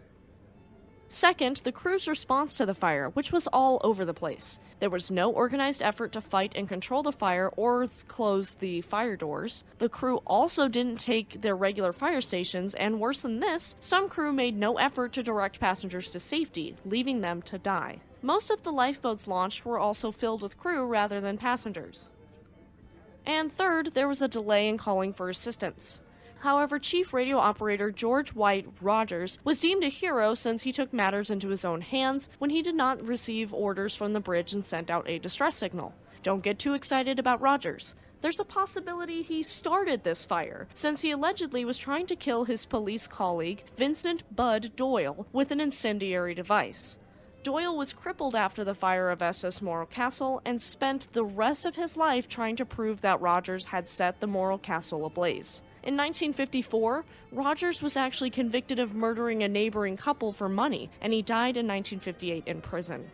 Second, 1.14 1.59
the 1.59 1.73
crew's 1.73 2.09
response 2.09 2.54
to 2.54 2.64
the 2.64 2.75
fire, 2.75 3.11
which 3.11 3.33
was 3.33 3.47
all 3.49 3.83
over 3.85 4.02
the 4.02 4.14
place. 4.14 4.59
There 4.81 4.88
was 4.88 5.11
no 5.11 5.31
organized 5.31 5.83
effort 5.83 6.11
to 6.12 6.23
fight 6.23 6.54
and 6.57 6.66
control 6.66 7.02
the 7.02 7.12
fire 7.12 7.50
or 7.54 7.87
th- 7.87 8.09
close 8.09 8.54
the 8.54 8.81
fire 8.81 9.14
doors. 9.14 9.62
The 9.78 9.90
crew 9.90 10.23
also 10.26 10.69
didn't 10.69 11.00
take 11.00 11.42
their 11.42 11.54
regular 11.54 11.92
fire 11.92 12.23
stations, 12.23 12.73
and 12.73 12.99
worse 12.99 13.21
than 13.21 13.40
this, 13.40 13.76
some 13.78 14.09
crew 14.09 14.33
made 14.33 14.57
no 14.57 14.78
effort 14.78 15.12
to 15.12 15.23
direct 15.23 15.61
passengers 15.61 16.09
to 16.09 16.19
safety, 16.19 16.76
leaving 16.83 17.21
them 17.21 17.42
to 17.42 17.59
die. 17.59 18.00
Most 18.23 18.50
of 18.50 18.62
the 18.62 18.73
lifeboats 18.73 19.26
launched 19.26 19.66
were 19.66 19.78
also 19.78 20.12
filled 20.12 20.40
with 20.40 20.59
crew 20.59 20.87
rather 20.87 21.21
than 21.21 21.37
passengers. 21.37 22.09
And 23.26 23.52
third, 23.52 23.92
there 23.92 24.09
was 24.09 24.23
a 24.23 24.28
delay 24.28 24.66
in 24.66 24.78
calling 24.78 25.12
for 25.12 25.28
assistance. 25.28 26.00
However, 26.43 26.81
Chief 26.81 27.13
Radio 27.13 27.39
Operator 27.39 27.93
George 27.93 28.35
White 28.35 28.67
Rogers 28.81 29.39
was 29.45 29.61
deemed 29.61 29.85
a 29.85 29.89
hero 29.89 30.35
since 30.35 30.65
he 30.65 30.73
took 30.73 30.93
matters 30.93 31.31
into 31.31 31.51
his 31.51 31.65
own 31.65 31.83
hands 31.83 32.29
when 32.39 32.51
he 32.51 32.63
did 32.63 32.75
not 32.75 33.01
receive 33.07 33.55
orders 33.55 33.95
from 33.95 34.13
the 34.13 34.19
bridge 34.19 34.53
and 34.53 34.65
sent 34.65 34.91
out 34.91 35.09
a 35.09 35.21
distress 35.21 35.55
signal. 35.55 35.95
Don't 36.25 36.43
get 36.43 36.59
too 36.59 36.75
excited 36.75 37.21
about 37.21 37.41
Rogers. 37.41 37.95
There's 38.23 38.41
a 38.41 38.45
possibility 38.45 39.23
he 39.23 39.45
started 39.45 40.03
this 40.03 40.25
fire, 40.25 40.67
since 40.75 41.03
he 41.03 41.13
allegedly 41.13 41.65
was 41.65 41.79
trying 41.79 42.07
to 42.07 42.17
kill 42.17 42.43
his 42.43 42.65
police 42.65 43.07
colleague, 43.07 43.63
Vincent 43.79 44.25
Bud 44.35 44.73
Doyle, 44.75 45.29
with 45.33 45.53
an 45.53 45.61
incendiary 45.61 46.35
device. 46.35 46.99
Doyle 47.45 47.77
was 47.77 47.93
crippled 47.93 48.35
after 48.35 48.65
the 48.65 48.75
fire 48.75 49.11
of 49.11 49.23
SS 49.23 49.63
Morro 49.63 49.87
Castle 49.87 50.43
and 50.45 50.61
spent 50.61 51.13
the 51.13 51.25
rest 51.25 51.65
of 51.65 51.77
his 51.77 51.97
life 51.97 52.29
trying 52.29 52.57
to 52.57 52.67
prove 52.67 53.01
that 53.03 53.21
Rogers 53.21 53.67
had 53.67 53.89
set 53.89 54.19
the 54.19 54.27
Morro 54.27 54.59
Castle 54.59 55.07
ablaze. 55.07 55.63
In 55.85 55.97
1954, 55.97 57.05
Rogers 57.33 57.83
was 57.83 57.97
actually 57.97 58.31
convicted 58.31 58.79
of 58.79 58.95
murdering 58.95 59.43
a 59.43 59.49
neighboring 59.49 59.97
couple 59.97 60.31
for 60.31 60.49
money, 60.49 60.91
and 61.01 61.12
he 61.12 61.23
died 61.23 61.57
in 61.57 61.67
1958 61.67 62.45
in 62.47 62.61
prison. 62.61 63.11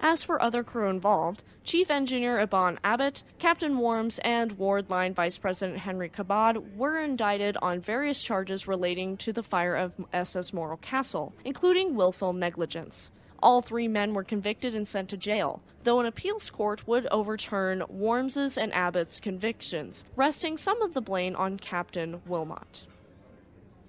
As 0.00 0.24
for 0.24 0.40
other 0.42 0.64
crew 0.64 0.88
involved, 0.88 1.44
Chief 1.62 1.90
Engineer 1.90 2.40
Eban 2.40 2.80
Abbott, 2.82 3.22
Captain 3.38 3.76
Warms, 3.76 4.18
and 4.20 4.52
Ward 4.52 4.88
Line 4.88 5.12
Vice 5.12 5.36
President 5.36 5.80
Henry 5.80 6.08
Cabot 6.08 6.74
were 6.74 6.98
indicted 6.98 7.58
on 7.60 7.80
various 7.80 8.22
charges 8.22 8.66
relating 8.66 9.18
to 9.18 9.32
the 9.32 9.42
fire 9.42 9.76
of 9.76 9.94
SS 10.12 10.54
Morro 10.54 10.78
Castle, 10.78 11.34
including 11.44 11.94
willful 11.94 12.32
negligence. 12.32 13.10
All 13.42 13.60
three 13.60 13.88
men 13.88 14.14
were 14.14 14.22
convicted 14.22 14.72
and 14.74 14.86
sent 14.86 15.08
to 15.08 15.16
jail, 15.16 15.62
though 15.82 15.98
an 15.98 16.06
appeals 16.06 16.48
court 16.48 16.86
would 16.86 17.08
overturn 17.10 17.82
Warms's 17.88 18.56
and 18.56 18.72
Abbott's 18.72 19.18
convictions, 19.18 20.04
resting 20.14 20.56
some 20.56 20.80
of 20.80 20.94
the 20.94 21.00
blame 21.00 21.34
on 21.34 21.58
Captain 21.58 22.22
Wilmot. 22.24 22.86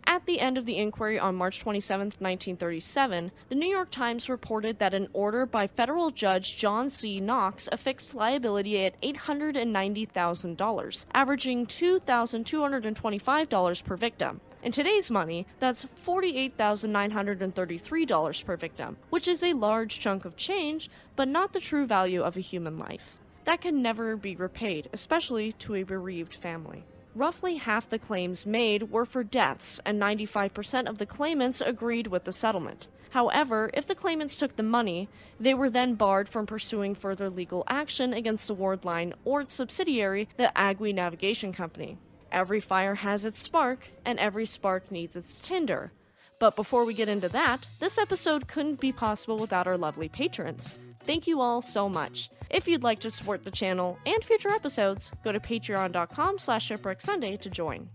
At 0.07 0.25
the 0.25 0.39
end 0.39 0.57
of 0.57 0.65
the 0.65 0.77
inquiry 0.77 1.19
on 1.19 1.35
March 1.35 1.59
27, 1.59 2.07
1937, 2.19 3.31
the 3.49 3.55
New 3.55 3.69
York 3.69 3.91
Times 3.91 4.27
reported 4.27 4.79
that 4.79 4.93
an 4.93 5.07
order 5.13 5.45
by 5.45 5.67
federal 5.67 6.11
judge 6.11 6.57
John 6.57 6.89
C. 6.89 7.19
Knox 7.19 7.69
affixed 7.71 8.15
liability 8.15 8.83
at 8.85 8.99
$890,000, 9.01 11.05
averaging 11.13 11.67
$2,225 11.67 13.83
per 13.83 13.95
victim. 13.95 14.41
In 14.63 14.71
today's 14.71 15.11
money, 15.11 15.45
that's 15.59 15.85
$48,933 16.05 18.45
per 18.45 18.55
victim, 18.55 18.95
which 19.09 19.27
is 19.27 19.43
a 19.43 19.51
large 19.51 19.99
chunk 19.99 20.23
of 20.23 20.37
change, 20.37 20.89
but 21.17 21.27
not 21.27 21.51
the 21.51 21.59
true 21.59 21.85
value 21.85 22.21
of 22.21 22.37
a 22.37 22.39
human 22.39 22.77
life. 22.77 23.17
That 23.43 23.59
can 23.59 23.81
never 23.81 24.15
be 24.15 24.37
repaid, 24.37 24.87
especially 24.93 25.51
to 25.51 25.75
a 25.75 25.83
bereaved 25.83 26.33
family. 26.33 26.85
Roughly 27.13 27.57
half 27.57 27.89
the 27.89 27.99
claims 27.99 28.45
made 28.45 28.89
were 28.89 29.05
for 29.05 29.21
deaths, 29.21 29.81
and 29.85 30.01
95% 30.01 30.87
of 30.87 30.97
the 30.97 31.05
claimants 31.05 31.59
agreed 31.59 32.07
with 32.07 32.23
the 32.23 32.31
settlement. 32.31 32.87
However, 33.09 33.69
if 33.73 33.85
the 33.85 33.95
claimants 33.95 34.37
took 34.37 34.55
the 34.55 34.63
money, 34.63 35.09
they 35.41 35.53
were 35.53 35.69
then 35.69 35.95
barred 35.95 36.29
from 36.29 36.45
pursuing 36.45 36.95
further 36.95 37.29
legal 37.29 37.65
action 37.67 38.13
against 38.13 38.47
the 38.47 38.53
Ward 38.53 38.85
Line 38.85 39.13
or 39.25 39.41
its 39.41 39.51
subsidiary, 39.51 40.29
the 40.37 40.53
Agwi 40.55 40.95
Navigation 40.95 41.51
Company. 41.51 41.97
Every 42.33 42.59
fire 42.59 42.95
has 42.95 43.25
its 43.25 43.39
spark, 43.39 43.89
and 44.03 44.17
every 44.17 44.47
spark 44.47 44.91
needs 44.91 45.15
its 45.15 45.37
tinder. 45.37 45.91
But 46.39 46.55
before 46.55 46.83
we 46.83 46.95
get 46.95 47.07
into 47.07 47.29
that, 47.29 47.67
this 47.79 47.99
episode 47.99 48.47
couldn't 48.47 48.79
be 48.79 48.91
possible 48.91 49.37
without 49.37 49.67
our 49.67 49.77
lovely 49.77 50.09
patrons. 50.09 50.75
Thank 51.05 51.27
you 51.27 51.41
all 51.41 51.61
so 51.61 51.87
much. 51.87 52.31
If 52.49 52.67
you'd 52.67 52.81
like 52.81 52.99
to 53.01 53.11
support 53.11 53.45
the 53.45 53.51
channel 53.51 53.99
and 54.05 54.23
future 54.23 54.49
episodes, 54.49 55.11
go 55.23 55.31
to 55.31 55.39
patreon.com 55.39 56.39
slash 56.39 56.69
shipwrecksunday 56.69 57.39
to 57.39 57.49
join. 57.51 57.89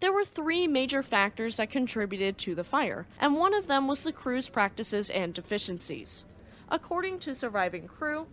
There 0.00 0.12
were 0.12 0.24
three 0.24 0.66
major 0.66 1.04
factors 1.04 1.58
that 1.58 1.70
contributed 1.70 2.38
to 2.38 2.56
the 2.56 2.64
fire, 2.64 3.06
and 3.20 3.36
one 3.36 3.54
of 3.54 3.68
them 3.68 3.86
was 3.86 4.02
the 4.02 4.12
crew's 4.12 4.48
practices 4.48 5.10
and 5.10 5.32
deficiencies. 5.32 6.24
According 6.70 7.20
to 7.20 7.36
surviving 7.36 7.86
crew, 7.86 8.26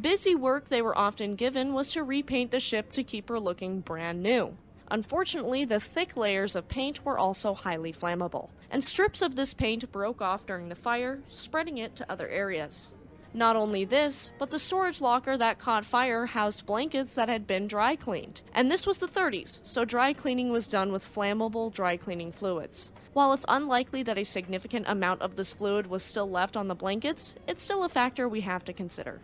busy 0.00 0.34
work 0.34 0.68
they 0.68 0.82
were 0.82 0.96
often 0.96 1.34
given 1.34 1.74
was 1.74 1.90
to 1.92 2.02
repaint 2.02 2.50
the 2.50 2.60
ship 2.60 2.92
to 2.92 3.04
keep 3.04 3.28
her 3.28 3.38
looking 3.38 3.80
brand 3.80 4.22
new. 4.22 4.56
Unfortunately, 4.90 5.64
the 5.64 5.80
thick 5.80 6.16
layers 6.16 6.54
of 6.54 6.68
paint 6.68 7.04
were 7.04 7.18
also 7.18 7.54
highly 7.54 7.92
flammable, 7.92 8.50
and 8.70 8.84
strips 8.84 9.22
of 9.22 9.36
this 9.36 9.54
paint 9.54 9.90
broke 9.90 10.20
off 10.20 10.46
during 10.46 10.68
the 10.68 10.74
fire, 10.74 11.20
spreading 11.30 11.78
it 11.78 11.96
to 11.96 12.10
other 12.12 12.28
areas. 12.28 12.92
Not 13.34 13.56
only 13.56 13.86
this, 13.86 14.30
but 14.38 14.50
the 14.50 14.58
storage 14.58 15.00
locker 15.00 15.38
that 15.38 15.58
caught 15.58 15.86
fire 15.86 16.26
housed 16.26 16.66
blankets 16.66 17.14
that 17.14 17.30
had 17.30 17.46
been 17.46 17.66
dry 17.66 17.96
cleaned. 17.96 18.42
And 18.52 18.70
this 18.70 18.86
was 18.86 18.98
the 18.98 19.08
30s, 19.08 19.60
so 19.64 19.86
dry 19.86 20.12
cleaning 20.12 20.52
was 20.52 20.66
done 20.66 20.92
with 20.92 21.14
flammable 21.14 21.72
dry 21.72 21.96
cleaning 21.96 22.32
fluids. 22.32 22.92
While 23.14 23.32
it's 23.32 23.46
unlikely 23.48 24.02
that 24.02 24.18
a 24.18 24.24
significant 24.24 24.86
amount 24.86 25.22
of 25.22 25.36
this 25.36 25.54
fluid 25.54 25.86
was 25.86 26.02
still 26.02 26.28
left 26.30 26.56
on 26.56 26.68
the 26.68 26.74
blankets, 26.74 27.34
it's 27.46 27.62
still 27.62 27.84
a 27.84 27.88
factor 27.88 28.28
we 28.28 28.42
have 28.42 28.64
to 28.66 28.74
consider. 28.74 29.22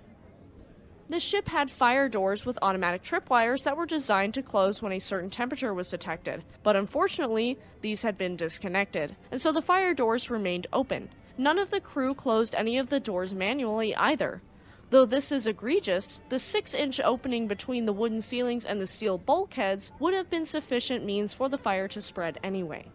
The 1.11 1.21
ship 1.21 1.49
had 1.49 1.71
fire 1.71 2.07
doors 2.07 2.45
with 2.45 2.59
automatic 2.61 3.03
tripwires 3.03 3.65
that 3.65 3.79
were 3.79 3.87
designed 3.87 4.35
to 4.35 4.43
close 4.43 4.83
when 4.83 4.93
a 4.93 4.99
certain 4.99 5.31
temperature 5.31 5.73
was 5.73 5.89
detected, 5.89 6.45
but 6.63 6.77
unfortunately, 6.77 7.59
these 7.81 8.03
had 8.03 8.19
been 8.19 8.37
disconnected, 8.37 9.17
and 9.31 9.41
so 9.41 9.51
the 9.51 9.63
fire 9.63 9.95
doors 9.95 10.29
remained 10.29 10.67
open. 10.71 11.09
None 11.39 11.59
of 11.59 11.71
the 11.71 11.81
crew 11.81 12.15
closed 12.15 12.55
any 12.55 12.77
of 12.77 12.91
the 12.91 13.01
doors 13.01 13.33
manually 13.33 13.97
either. 13.97 14.43
Though 14.91 15.07
this 15.07 15.33
is 15.33 15.47
egregious, 15.47 16.23
the 16.29 16.39
6 16.39 16.75
inch 16.75 17.01
opening 17.01 17.47
between 17.47 17.87
the 17.87 17.93
wooden 17.95 18.21
ceilings 18.21 18.67
and 18.67 18.79
the 18.79 18.87
steel 18.87 19.17
bulkheads 19.17 19.93
would 19.99 20.13
have 20.13 20.29
been 20.29 20.45
sufficient 20.45 21.07
means 21.07 21.33
for 21.33 21.49
the 21.49 21.57
fire 21.57 21.89
to 21.89 22.03
spread 22.03 22.39
anyway. 22.43 22.91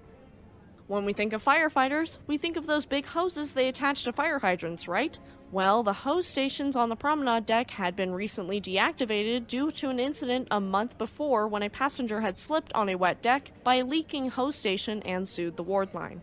When 0.87 1.05
we 1.05 1.13
think 1.13 1.31
of 1.31 1.43
firefighters, 1.43 2.17
we 2.27 2.37
think 2.37 2.57
of 2.57 2.67
those 2.67 2.85
big 2.85 3.05
hoses 3.05 3.53
they 3.53 3.69
attach 3.69 4.03
to 4.03 4.11
fire 4.11 4.39
hydrants, 4.39 4.87
right? 4.87 5.17
Well, 5.49 5.81
the 5.81 5.93
hose 5.93 6.27
stations 6.27 6.75
on 6.75 6.89
the 6.89 6.95
promenade 6.95 7.45
deck 7.45 7.71
had 7.71 7.95
been 7.95 8.13
recently 8.13 8.59
deactivated 8.59 9.47
due 9.47 9.71
to 9.71 9.89
an 9.89 9.99
incident 9.99 10.47
a 10.51 10.59
month 10.59 10.97
before 10.97 11.47
when 11.47 11.63
a 11.63 11.69
passenger 11.69 12.19
had 12.21 12.35
slipped 12.35 12.73
on 12.73 12.89
a 12.89 12.95
wet 12.95 13.21
deck 13.21 13.51
by 13.63 13.75
a 13.75 13.85
leaking 13.85 14.29
hose 14.29 14.55
station 14.55 15.01
and 15.03 15.29
sued 15.29 15.55
the 15.55 15.63
ward 15.63 15.93
line. 15.93 16.21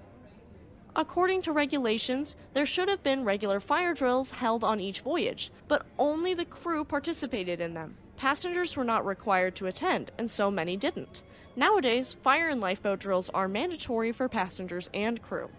According 0.94 1.42
to 1.42 1.52
regulations, 1.52 2.36
there 2.52 2.66
should 2.66 2.88
have 2.88 3.02
been 3.02 3.24
regular 3.24 3.60
fire 3.60 3.94
drills 3.94 4.32
held 4.32 4.62
on 4.64 4.80
each 4.80 5.00
voyage, 5.00 5.50
but 5.68 5.86
only 5.98 6.34
the 6.34 6.44
crew 6.44 6.84
participated 6.84 7.60
in 7.60 7.72
them. 7.72 7.96
Passengers 8.16 8.76
were 8.76 8.84
not 8.84 9.06
required 9.06 9.54
to 9.56 9.66
attend, 9.66 10.10
and 10.18 10.30
so 10.30 10.50
many 10.50 10.76
didn't. 10.76 11.22
Nowadays, 11.60 12.16
fire 12.22 12.48
and 12.48 12.58
lifeboat 12.58 13.00
drills 13.00 13.28
are 13.34 13.46
mandatory 13.46 14.12
for 14.12 14.30
passengers 14.30 14.88
and 14.94 15.20
crew. 15.20 15.50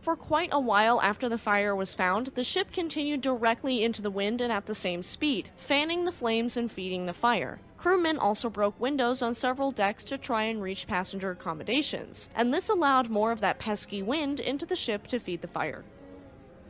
For 0.00 0.16
quite 0.16 0.48
a 0.50 0.58
while 0.58 1.02
after 1.02 1.28
the 1.28 1.36
fire 1.36 1.76
was 1.76 1.94
found, 1.94 2.28
the 2.28 2.42
ship 2.42 2.72
continued 2.72 3.20
directly 3.20 3.84
into 3.84 4.00
the 4.00 4.10
wind 4.10 4.40
and 4.40 4.50
at 4.50 4.64
the 4.64 4.74
same 4.74 5.02
speed, 5.02 5.50
fanning 5.54 6.06
the 6.06 6.12
flames 6.12 6.56
and 6.56 6.72
feeding 6.72 7.04
the 7.04 7.12
fire. 7.12 7.60
Crewmen 7.76 8.16
also 8.16 8.48
broke 8.48 8.80
windows 8.80 9.20
on 9.20 9.34
several 9.34 9.70
decks 9.70 10.02
to 10.04 10.16
try 10.16 10.44
and 10.44 10.62
reach 10.62 10.86
passenger 10.86 11.30
accommodations, 11.30 12.30
and 12.34 12.54
this 12.54 12.70
allowed 12.70 13.10
more 13.10 13.32
of 13.32 13.40
that 13.42 13.58
pesky 13.58 14.02
wind 14.02 14.40
into 14.40 14.64
the 14.64 14.76
ship 14.76 15.06
to 15.08 15.20
feed 15.20 15.42
the 15.42 15.48
fire. 15.48 15.84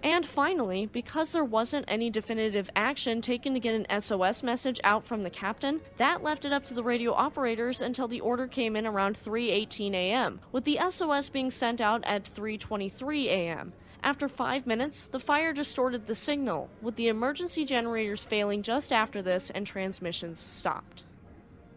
And 0.06 0.24
finally, 0.24 0.86
because 0.86 1.32
there 1.32 1.42
wasn't 1.44 1.84
any 1.88 2.10
definitive 2.10 2.70
action 2.76 3.20
taken 3.20 3.54
to 3.54 3.60
get 3.60 3.74
an 3.74 4.00
SOS 4.00 4.44
message 4.44 4.78
out 4.84 5.04
from 5.04 5.24
the 5.24 5.30
captain, 5.30 5.80
that 5.96 6.22
left 6.22 6.44
it 6.44 6.52
up 6.52 6.64
to 6.66 6.74
the 6.74 6.84
radio 6.84 7.12
operators 7.12 7.80
until 7.80 8.06
the 8.06 8.20
order 8.20 8.46
came 8.46 8.76
in 8.76 8.86
around 8.86 9.16
3:18 9.16 9.94
a.m., 9.94 10.38
with 10.52 10.62
the 10.62 10.78
SOS 10.90 11.28
being 11.28 11.50
sent 11.50 11.80
out 11.80 12.04
at 12.04 12.22
3:23 12.22 13.24
a.m. 13.24 13.72
After 14.00 14.28
five 14.28 14.64
minutes, 14.64 15.08
the 15.08 15.18
fire 15.18 15.52
distorted 15.52 16.06
the 16.06 16.14
signal, 16.14 16.70
with 16.80 16.94
the 16.94 17.08
emergency 17.08 17.64
generators 17.64 18.24
failing 18.24 18.62
just 18.62 18.92
after 18.92 19.20
this 19.20 19.50
and 19.50 19.66
transmissions 19.66 20.38
stopped. 20.38 21.02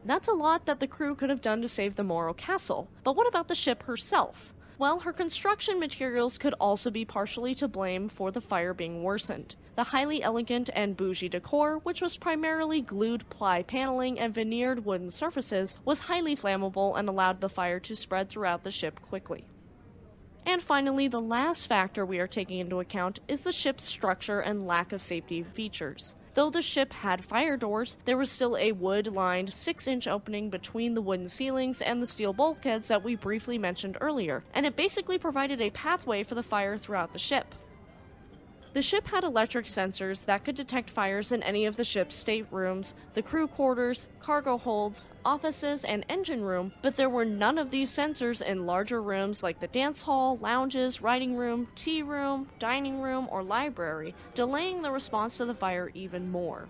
That's 0.06 0.28
a 0.28 0.34
lot 0.34 0.68
that 0.68 0.80
the 0.80 0.88
crew 0.88 1.16
could 1.16 1.32
have 1.32 1.42
done 1.42 1.64
to 1.64 1.68
save 1.68 1.96
the 1.96 2.04
Morro 2.04 2.36
Castle, 2.36 2.90
but 3.04 3.16
what 3.16 3.28
about 3.28 3.48
the 3.48 3.56
ship 3.56 3.82
herself? 3.84 4.54
Well, 4.80 5.02
her 5.02 5.12
construction 5.12 5.78
materials 5.78 6.38
could 6.38 6.54
also 6.54 6.90
be 6.90 7.04
partially 7.04 7.54
to 7.56 7.68
blame 7.68 8.08
for 8.08 8.32
the 8.32 8.40
fire 8.40 8.74
being 8.74 9.04
worsened. 9.04 9.58
The 9.76 9.84
highly 9.84 10.24
elegant 10.24 10.70
and 10.74 10.96
bougie 10.96 11.28
decor, 11.28 11.80
which 11.80 12.02
was 12.02 12.16
primarily 12.16 12.80
glued 12.80 13.30
ply 13.30 13.62
paneling 13.62 14.18
and 14.18 14.34
veneered 14.34 14.86
wooden 14.86 15.12
surfaces, 15.12 15.78
was 15.84 16.00
highly 16.00 16.34
flammable 16.34 16.98
and 16.98 17.10
allowed 17.10 17.42
the 17.42 17.50
fire 17.50 17.82
to 17.82 17.94
spread 17.94 18.30
throughout 18.30 18.64
the 18.64 18.72
ship 18.72 19.02
quickly. 19.02 19.44
And 20.46 20.64
finally, 20.64 21.10
the 21.10 21.20
last 21.20 21.68
factor 21.68 22.06
we 22.06 22.20
are 22.20 22.28
taking 22.28 22.60
into 22.60 22.80
account 22.80 23.20
is 23.28 23.42
the 23.42 23.52
ship's 23.52 23.84
structure 23.84 24.40
and 24.40 24.66
lack 24.66 24.94
of 24.94 25.04
safety 25.04 25.44
features. 25.44 26.16
Though 26.36 26.50
the 26.50 26.62
ship 26.62 26.94
had 26.94 27.26
fire 27.26 27.58
doors, 27.58 27.98
there 28.06 28.18
was 28.18 28.32
still 28.32 28.56
a 28.58 28.72
wood 28.72 29.08
lined 29.08 29.54
6 29.54 29.88
inch 29.88 30.08
opening 30.08 30.50
between 30.50 30.94
the 30.94 31.02
wooden 31.02 31.28
ceilings 31.28 31.82
and 31.82 32.02
the 32.02 32.08
steel 32.08 32.34
bulkheads 32.34 32.88
that 32.88 33.04
we 33.04 33.16
briefly 33.16 33.58
mentioned 33.58 33.98
earlier, 34.00 34.44
and 34.54 34.66
it 34.66 34.76
basically 34.76 35.18
provided 35.18 35.60
a 35.60 35.72
pathway 35.72 36.24
for 36.24 36.36
the 36.36 36.44
fire 36.44 36.78
throughout 36.78 37.14
the 37.14 37.20
ship. 37.20 37.56
The 38.72 38.84
ship 38.84 39.08
had 39.08 39.24
electric 39.24 39.66
sensors 39.66 40.26
that 40.26 40.46
could 40.46 40.56
detect 40.56 40.92
fires 40.92 41.32
in 41.32 41.42
any 41.42 41.66
of 41.66 41.76
the 41.76 41.84
ship's 41.84 42.16
staterooms, 42.16 42.94
the 43.16 43.24
crew 43.24 43.48
quarters, 43.48 44.06
cargo 44.20 44.60
holds, 44.60 45.08
offices, 45.26 45.84
and 45.84 46.06
engine 46.08 46.44
room, 46.44 46.72
but 46.84 46.96
there 46.96 47.10
were 47.10 47.26
none 47.26 47.58
of 47.58 47.72
these 47.72 47.90
sensors 47.90 48.44
in 48.44 48.68
larger 48.68 49.02
rooms 49.02 49.42
like 49.42 49.60
the 49.60 49.68
dance 49.68 50.04
hall, 50.04 50.38
lounges, 50.38 51.02
writing 51.02 51.36
room, 51.36 51.68
tea 51.74 52.04
room, 52.04 52.48
dining 52.60 53.02
room, 53.02 53.28
or 53.32 53.42
library, 53.42 54.14
delaying 54.36 54.84
the 54.84 54.92
response 54.92 55.38
to 55.38 55.46
the 55.46 55.56
fire 55.56 55.90
even 55.96 56.30
more. 56.30 56.70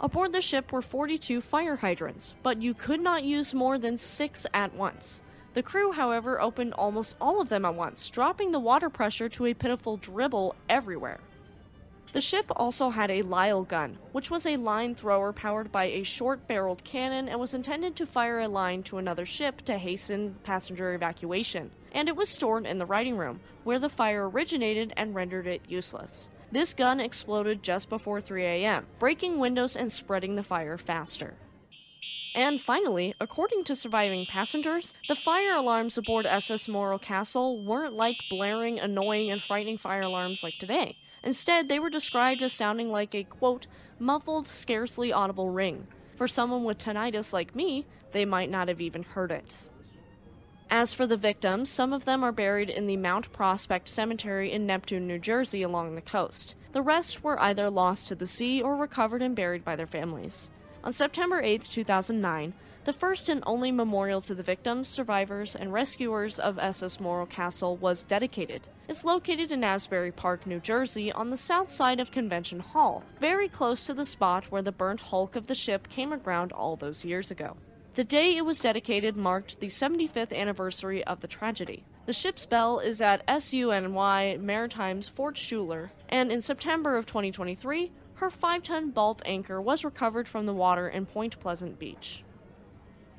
Aboard 0.00 0.32
the 0.32 0.40
ship 0.40 0.72
were 0.72 0.82
42 0.82 1.42
fire 1.42 1.76
hydrants, 1.76 2.34
but 2.42 2.62
you 2.62 2.72
could 2.72 3.00
not 3.00 3.24
use 3.24 3.52
more 3.52 3.78
than 3.78 3.98
six 3.98 4.46
at 4.54 4.74
once. 4.74 5.20
The 5.54 5.62
crew, 5.62 5.92
however, 5.92 6.40
opened 6.40 6.74
almost 6.74 7.16
all 7.20 7.40
of 7.40 7.48
them 7.48 7.64
at 7.64 7.76
once, 7.76 8.08
dropping 8.08 8.50
the 8.50 8.58
water 8.58 8.90
pressure 8.90 9.28
to 9.30 9.46
a 9.46 9.54
pitiful 9.54 9.96
dribble 9.96 10.56
everywhere. 10.68 11.20
The 12.12 12.20
ship 12.20 12.46
also 12.56 12.90
had 12.90 13.10
a 13.10 13.22
Lyle 13.22 13.62
gun, 13.62 13.98
which 14.12 14.30
was 14.30 14.46
a 14.46 14.56
line 14.56 14.94
thrower 14.94 15.32
powered 15.32 15.70
by 15.70 15.84
a 15.84 16.02
short 16.02 16.46
barreled 16.46 16.84
cannon 16.84 17.28
and 17.28 17.40
was 17.40 17.54
intended 17.54 17.94
to 17.96 18.06
fire 18.06 18.40
a 18.40 18.48
line 18.48 18.82
to 18.84 18.98
another 18.98 19.26
ship 19.26 19.62
to 19.62 19.78
hasten 19.78 20.36
passenger 20.42 20.94
evacuation. 20.94 21.70
And 21.92 22.08
it 22.08 22.16
was 22.16 22.28
stored 22.28 22.66
in 22.66 22.78
the 22.78 22.86
writing 22.86 23.16
room, 23.16 23.40
where 23.62 23.78
the 23.78 23.88
fire 23.88 24.28
originated 24.28 24.92
and 24.96 25.14
rendered 25.14 25.46
it 25.46 25.62
useless. 25.68 26.28
This 26.50 26.74
gun 26.74 27.00
exploded 27.00 27.62
just 27.62 27.88
before 27.88 28.20
3 28.20 28.44
a.m., 28.44 28.86
breaking 28.98 29.38
windows 29.38 29.74
and 29.76 29.90
spreading 29.90 30.34
the 30.36 30.42
fire 30.42 30.78
faster. 30.78 31.34
And 32.34 32.60
finally, 32.60 33.14
according 33.20 33.62
to 33.64 33.76
surviving 33.76 34.26
passengers, 34.26 34.92
the 35.08 35.14
fire 35.14 35.54
alarms 35.54 35.96
aboard 35.96 36.26
SS 36.26 36.66
Morro 36.66 36.98
Castle 36.98 37.62
weren't 37.62 37.94
like 37.94 38.16
blaring, 38.28 38.80
annoying, 38.80 39.30
and 39.30 39.40
frightening 39.40 39.78
fire 39.78 40.02
alarms 40.02 40.42
like 40.42 40.58
today. 40.58 40.96
Instead, 41.22 41.68
they 41.68 41.78
were 41.78 41.90
described 41.90 42.42
as 42.42 42.52
sounding 42.52 42.90
like 42.90 43.14
a 43.14 43.22
quote, 43.22 43.68
muffled, 44.00 44.48
scarcely 44.48 45.12
audible 45.12 45.50
ring. 45.50 45.86
For 46.16 46.26
someone 46.26 46.64
with 46.64 46.78
tinnitus 46.78 47.32
like 47.32 47.54
me, 47.54 47.86
they 48.12 48.24
might 48.24 48.50
not 48.50 48.66
have 48.68 48.80
even 48.80 49.04
heard 49.04 49.30
it. 49.30 49.56
As 50.70 50.92
for 50.92 51.06
the 51.06 51.16
victims, 51.16 51.70
some 51.70 51.92
of 51.92 52.04
them 52.04 52.24
are 52.24 52.32
buried 52.32 52.68
in 52.68 52.88
the 52.88 52.96
Mount 52.96 53.32
Prospect 53.32 53.88
Cemetery 53.88 54.50
in 54.50 54.66
Neptune, 54.66 55.06
New 55.06 55.18
Jersey, 55.18 55.62
along 55.62 55.94
the 55.94 56.00
coast. 56.00 56.56
The 56.72 56.82
rest 56.82 57.22
were 57.22 57.40
either 57.40 57.70
lost 57.70 58.08
to 58.08 58.16
the 58.16 58.26
sea 58.26 58.60
or 58.60 58.76
recovered 58.76 59.22
and 59.22 59.36
buried 59.36 59.64
by 59.64 59.76
their 59.76 59.86
families. 59.86 60.50
On 60.84 60.92
September 60.92 61.40
8, 61.40 61.62
2009, 61.62 62.52
the 62.84 62.92
first 62.92 63.30
and 63.30 63.42
only 63.46 63.72
memorial 63.72 64.20
to 64.20 64.34
the 64.34 64.42
victims, 64.42 64.86
survivors, 64.86 65.56
and 65.56 65.72
rescuers 65.72 66.38
of 66.38 66.58
SS 66.58 67.00
Morro 67.00 67.24
Castle 67.24 67.74
was 67.78 68.02
dedicated. 68.02 68.60
It's 68.86 69.02
located 69.02 69.50
in 69.50 69.64
Asbury 69.64 70.12
Park, 70.12 70.46
New 70.46 70.60
Jersey, 70.60 71.10
on 71.10 71.30
the 71.30 71.38
south 71.38 71.70
side 71.70 72.00
of 72.00 72.10
Convention 72.10 72.60
Hall, 72.60 73.02
very 73.18 73.48
close 73.48 73.82
to 73.84 73.94
the 73.94 74.04
spot 74.04 74.52
where 74.52 74.60
the 74.60 74.72
burnt 74.72 75.00
hulk 75.00 75.36
of 75.36 75.46
the 75.46 75.54
ship 75.54 75.88
came 75.88 76.12
aground 76.12 76.52
all 76.52 76.76
those 76.76 77.02
years 77.02 77.30
ago. 77.30 77.56
The 77.94 78.04
day 78.04 78.36
it 78.36 78.44
was 78.44 78.58
dedicated 78.58 79.16
marked 79.16 79.60
the 79.60 79.68
75th 79.68 80.36
anniversary 80.36 81.02
of 81.04 81.20
the 81.20 81.28
tragedy. 81.28 81.84
The 82.04 82.12
ship's 82.12 82.44
bell 82.44 82.78
is 82.78 83.00
at 83.00 83.26
SUNY 83.26 84.38
Maritime's 84.38 85.08
Fort 85.08 85.38
Schuyler, 85.38 85.92
and 86.10 86.30
in 86.30 86.42
September 86.42 86.98
of 86.98 87.06
2023, 87.06 87.90
her 88.16 88.30
5 88.30 88.62
ton 88.62 88.92
Baldt 88.92 89.20
anchor 89.24 89.60
was 89.60 89.84
recovered 89.84 90.28
from 90.28 90.46
the 90.46 90.52
water 90.52 90.88
in 90.88 91.06
Point 91.06 91.38
Pleasant 91.40 91.78
Beach. 91.78 92.24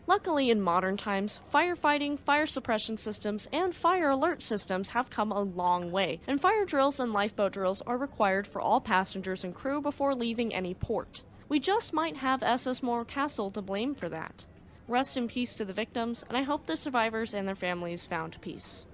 Luckily, 0.07 0.51
in 0.51 0.61
modern 0.61 0.97
times, 0.97 1.39
firefighting, 1.51 2.19
fire 2.19 2.45
suppression 2.45 2.97
systems, 2.97 3.49
and 3.51 3.75
fire 3.75 4.11
alert 4.11 4.43
systems 4.43 4.89
have 4.89 5.09
come 5.09 5.31
a 5.31 5.41
long 5.41 5.91
way, 5.91 6.19
and 6.27 6.39
fire 6.39 6.63
drills 6.63 6.99
and 6.99 7.11
lifeboat 7.11 7.53
drills 7.53 7.81
are 7.87 7.97
required 7.97 8.45
for 8.45 8.61
all 8.61 8.79
passengers 8.79 9.43
and 9.43 9.55
crew 9.55 9.81
before 9.81 10.13
leaving 10.13 10.53
any 10.53 10.75
port. 10.75 11.23
We 11.49 11.59
just 11.59 11.91
might 11.91 12.17
have 12.17 12.43
SS 12.43 12.83
Morro 12.83 13.03
Castle 13.03 13.49
to 13.51 13.61
blame 13.61 13.95
for 13.95 14.07
that. 14.09 14.45
Rest 14.87 15.17
in 15.17 15.27
peace 15.27 15.55
to 15.55 15.65
the 15.65 15.73
victims, 15.73 16.23
and 16.27 16.37
I 16.37 16.43
hope 16.43 16.67
the 16.67 16.77
survivors 16.77 17.33
and 17.33 17.47
their 17.47 17.55
families 17.55 18.05
found 18.05 18.39
peace. 18.41 18.85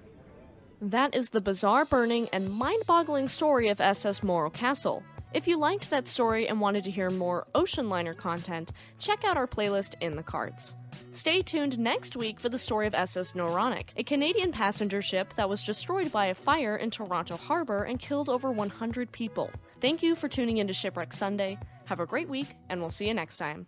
That 0.80 1.14
is 1.14 1.28
the 1.28 1.42
bizarre 1.42 1.84
burning 1.84 2.28
and 2.30 2.50
mind 2.50 2.84
boggling 2.86 3.28
story 3.28 3.68
of 3.68 3.80
SS 3.80 4.22
Morro 4.22 4.48
Castle. 4.48 5.02
If 5.34 5.48
you 5.48 5.56
liked 5.56 5.88
that 5.88 6.08
story 6.08 6.46
and 6.46 6.60
wanted 6.60 6.84
to 6.84 6.90
hear 6.90 7.08
more 7.08 7.46
ocean 7.54 7.88
liner 7.88 8.12
content, 8.12 8.70
check 8.98 9.24
out 9.24 9.38
our 9.38 9.46
playlist 9.46 9.94
in 10.02 10.14
the 10.14 10.22
cards. 10.22 10.76
Stay 11.10 11.40
tuned 11.40 11.78
next 11.78 12.16
week 12.16 12.38
for 12.38 12.50
the 12.50 12.58
story 12.58 12.86
of 12.86 12.94
SS 12.94 13.34
Noronic, 13.34 13.94
a 13.96 14.04
Canadian 14.04 14.52
passenger 14.52 15.00
ship 15.00 15.32
that 15.36 15.48
was 15.48 15.62
destroyed 15.62 16.12
by 16.12 16.26
a 16.26 16.34
fire 16.34 16.76
in 16.76 16.90
Toronto 16.90 17.38
Harbor 17.38 17.84
and 17.84 17.98
killed 17.98 18.28
over 18.28 18.52
100 18.52 19.10
people. 19.10 19.50
Thank 19.80 20.02
you 20.02 20.14
for 20.14 20.28
tuning 20.28 20.58
in 20.58 20.66
to 20.66 20.74
Shipwreck 20.74 21.14
Sunday. 21.14 21.58
Have 21.86 22.00
a 22.00 22.06
great 22.06 22.28
week, 22.28 22.48
and 22.68 22.80
we'll 22.80 22.90
see 22.90 23.08
you 23.08 23.14
next 23.14 23.38
time. 23.38 23.66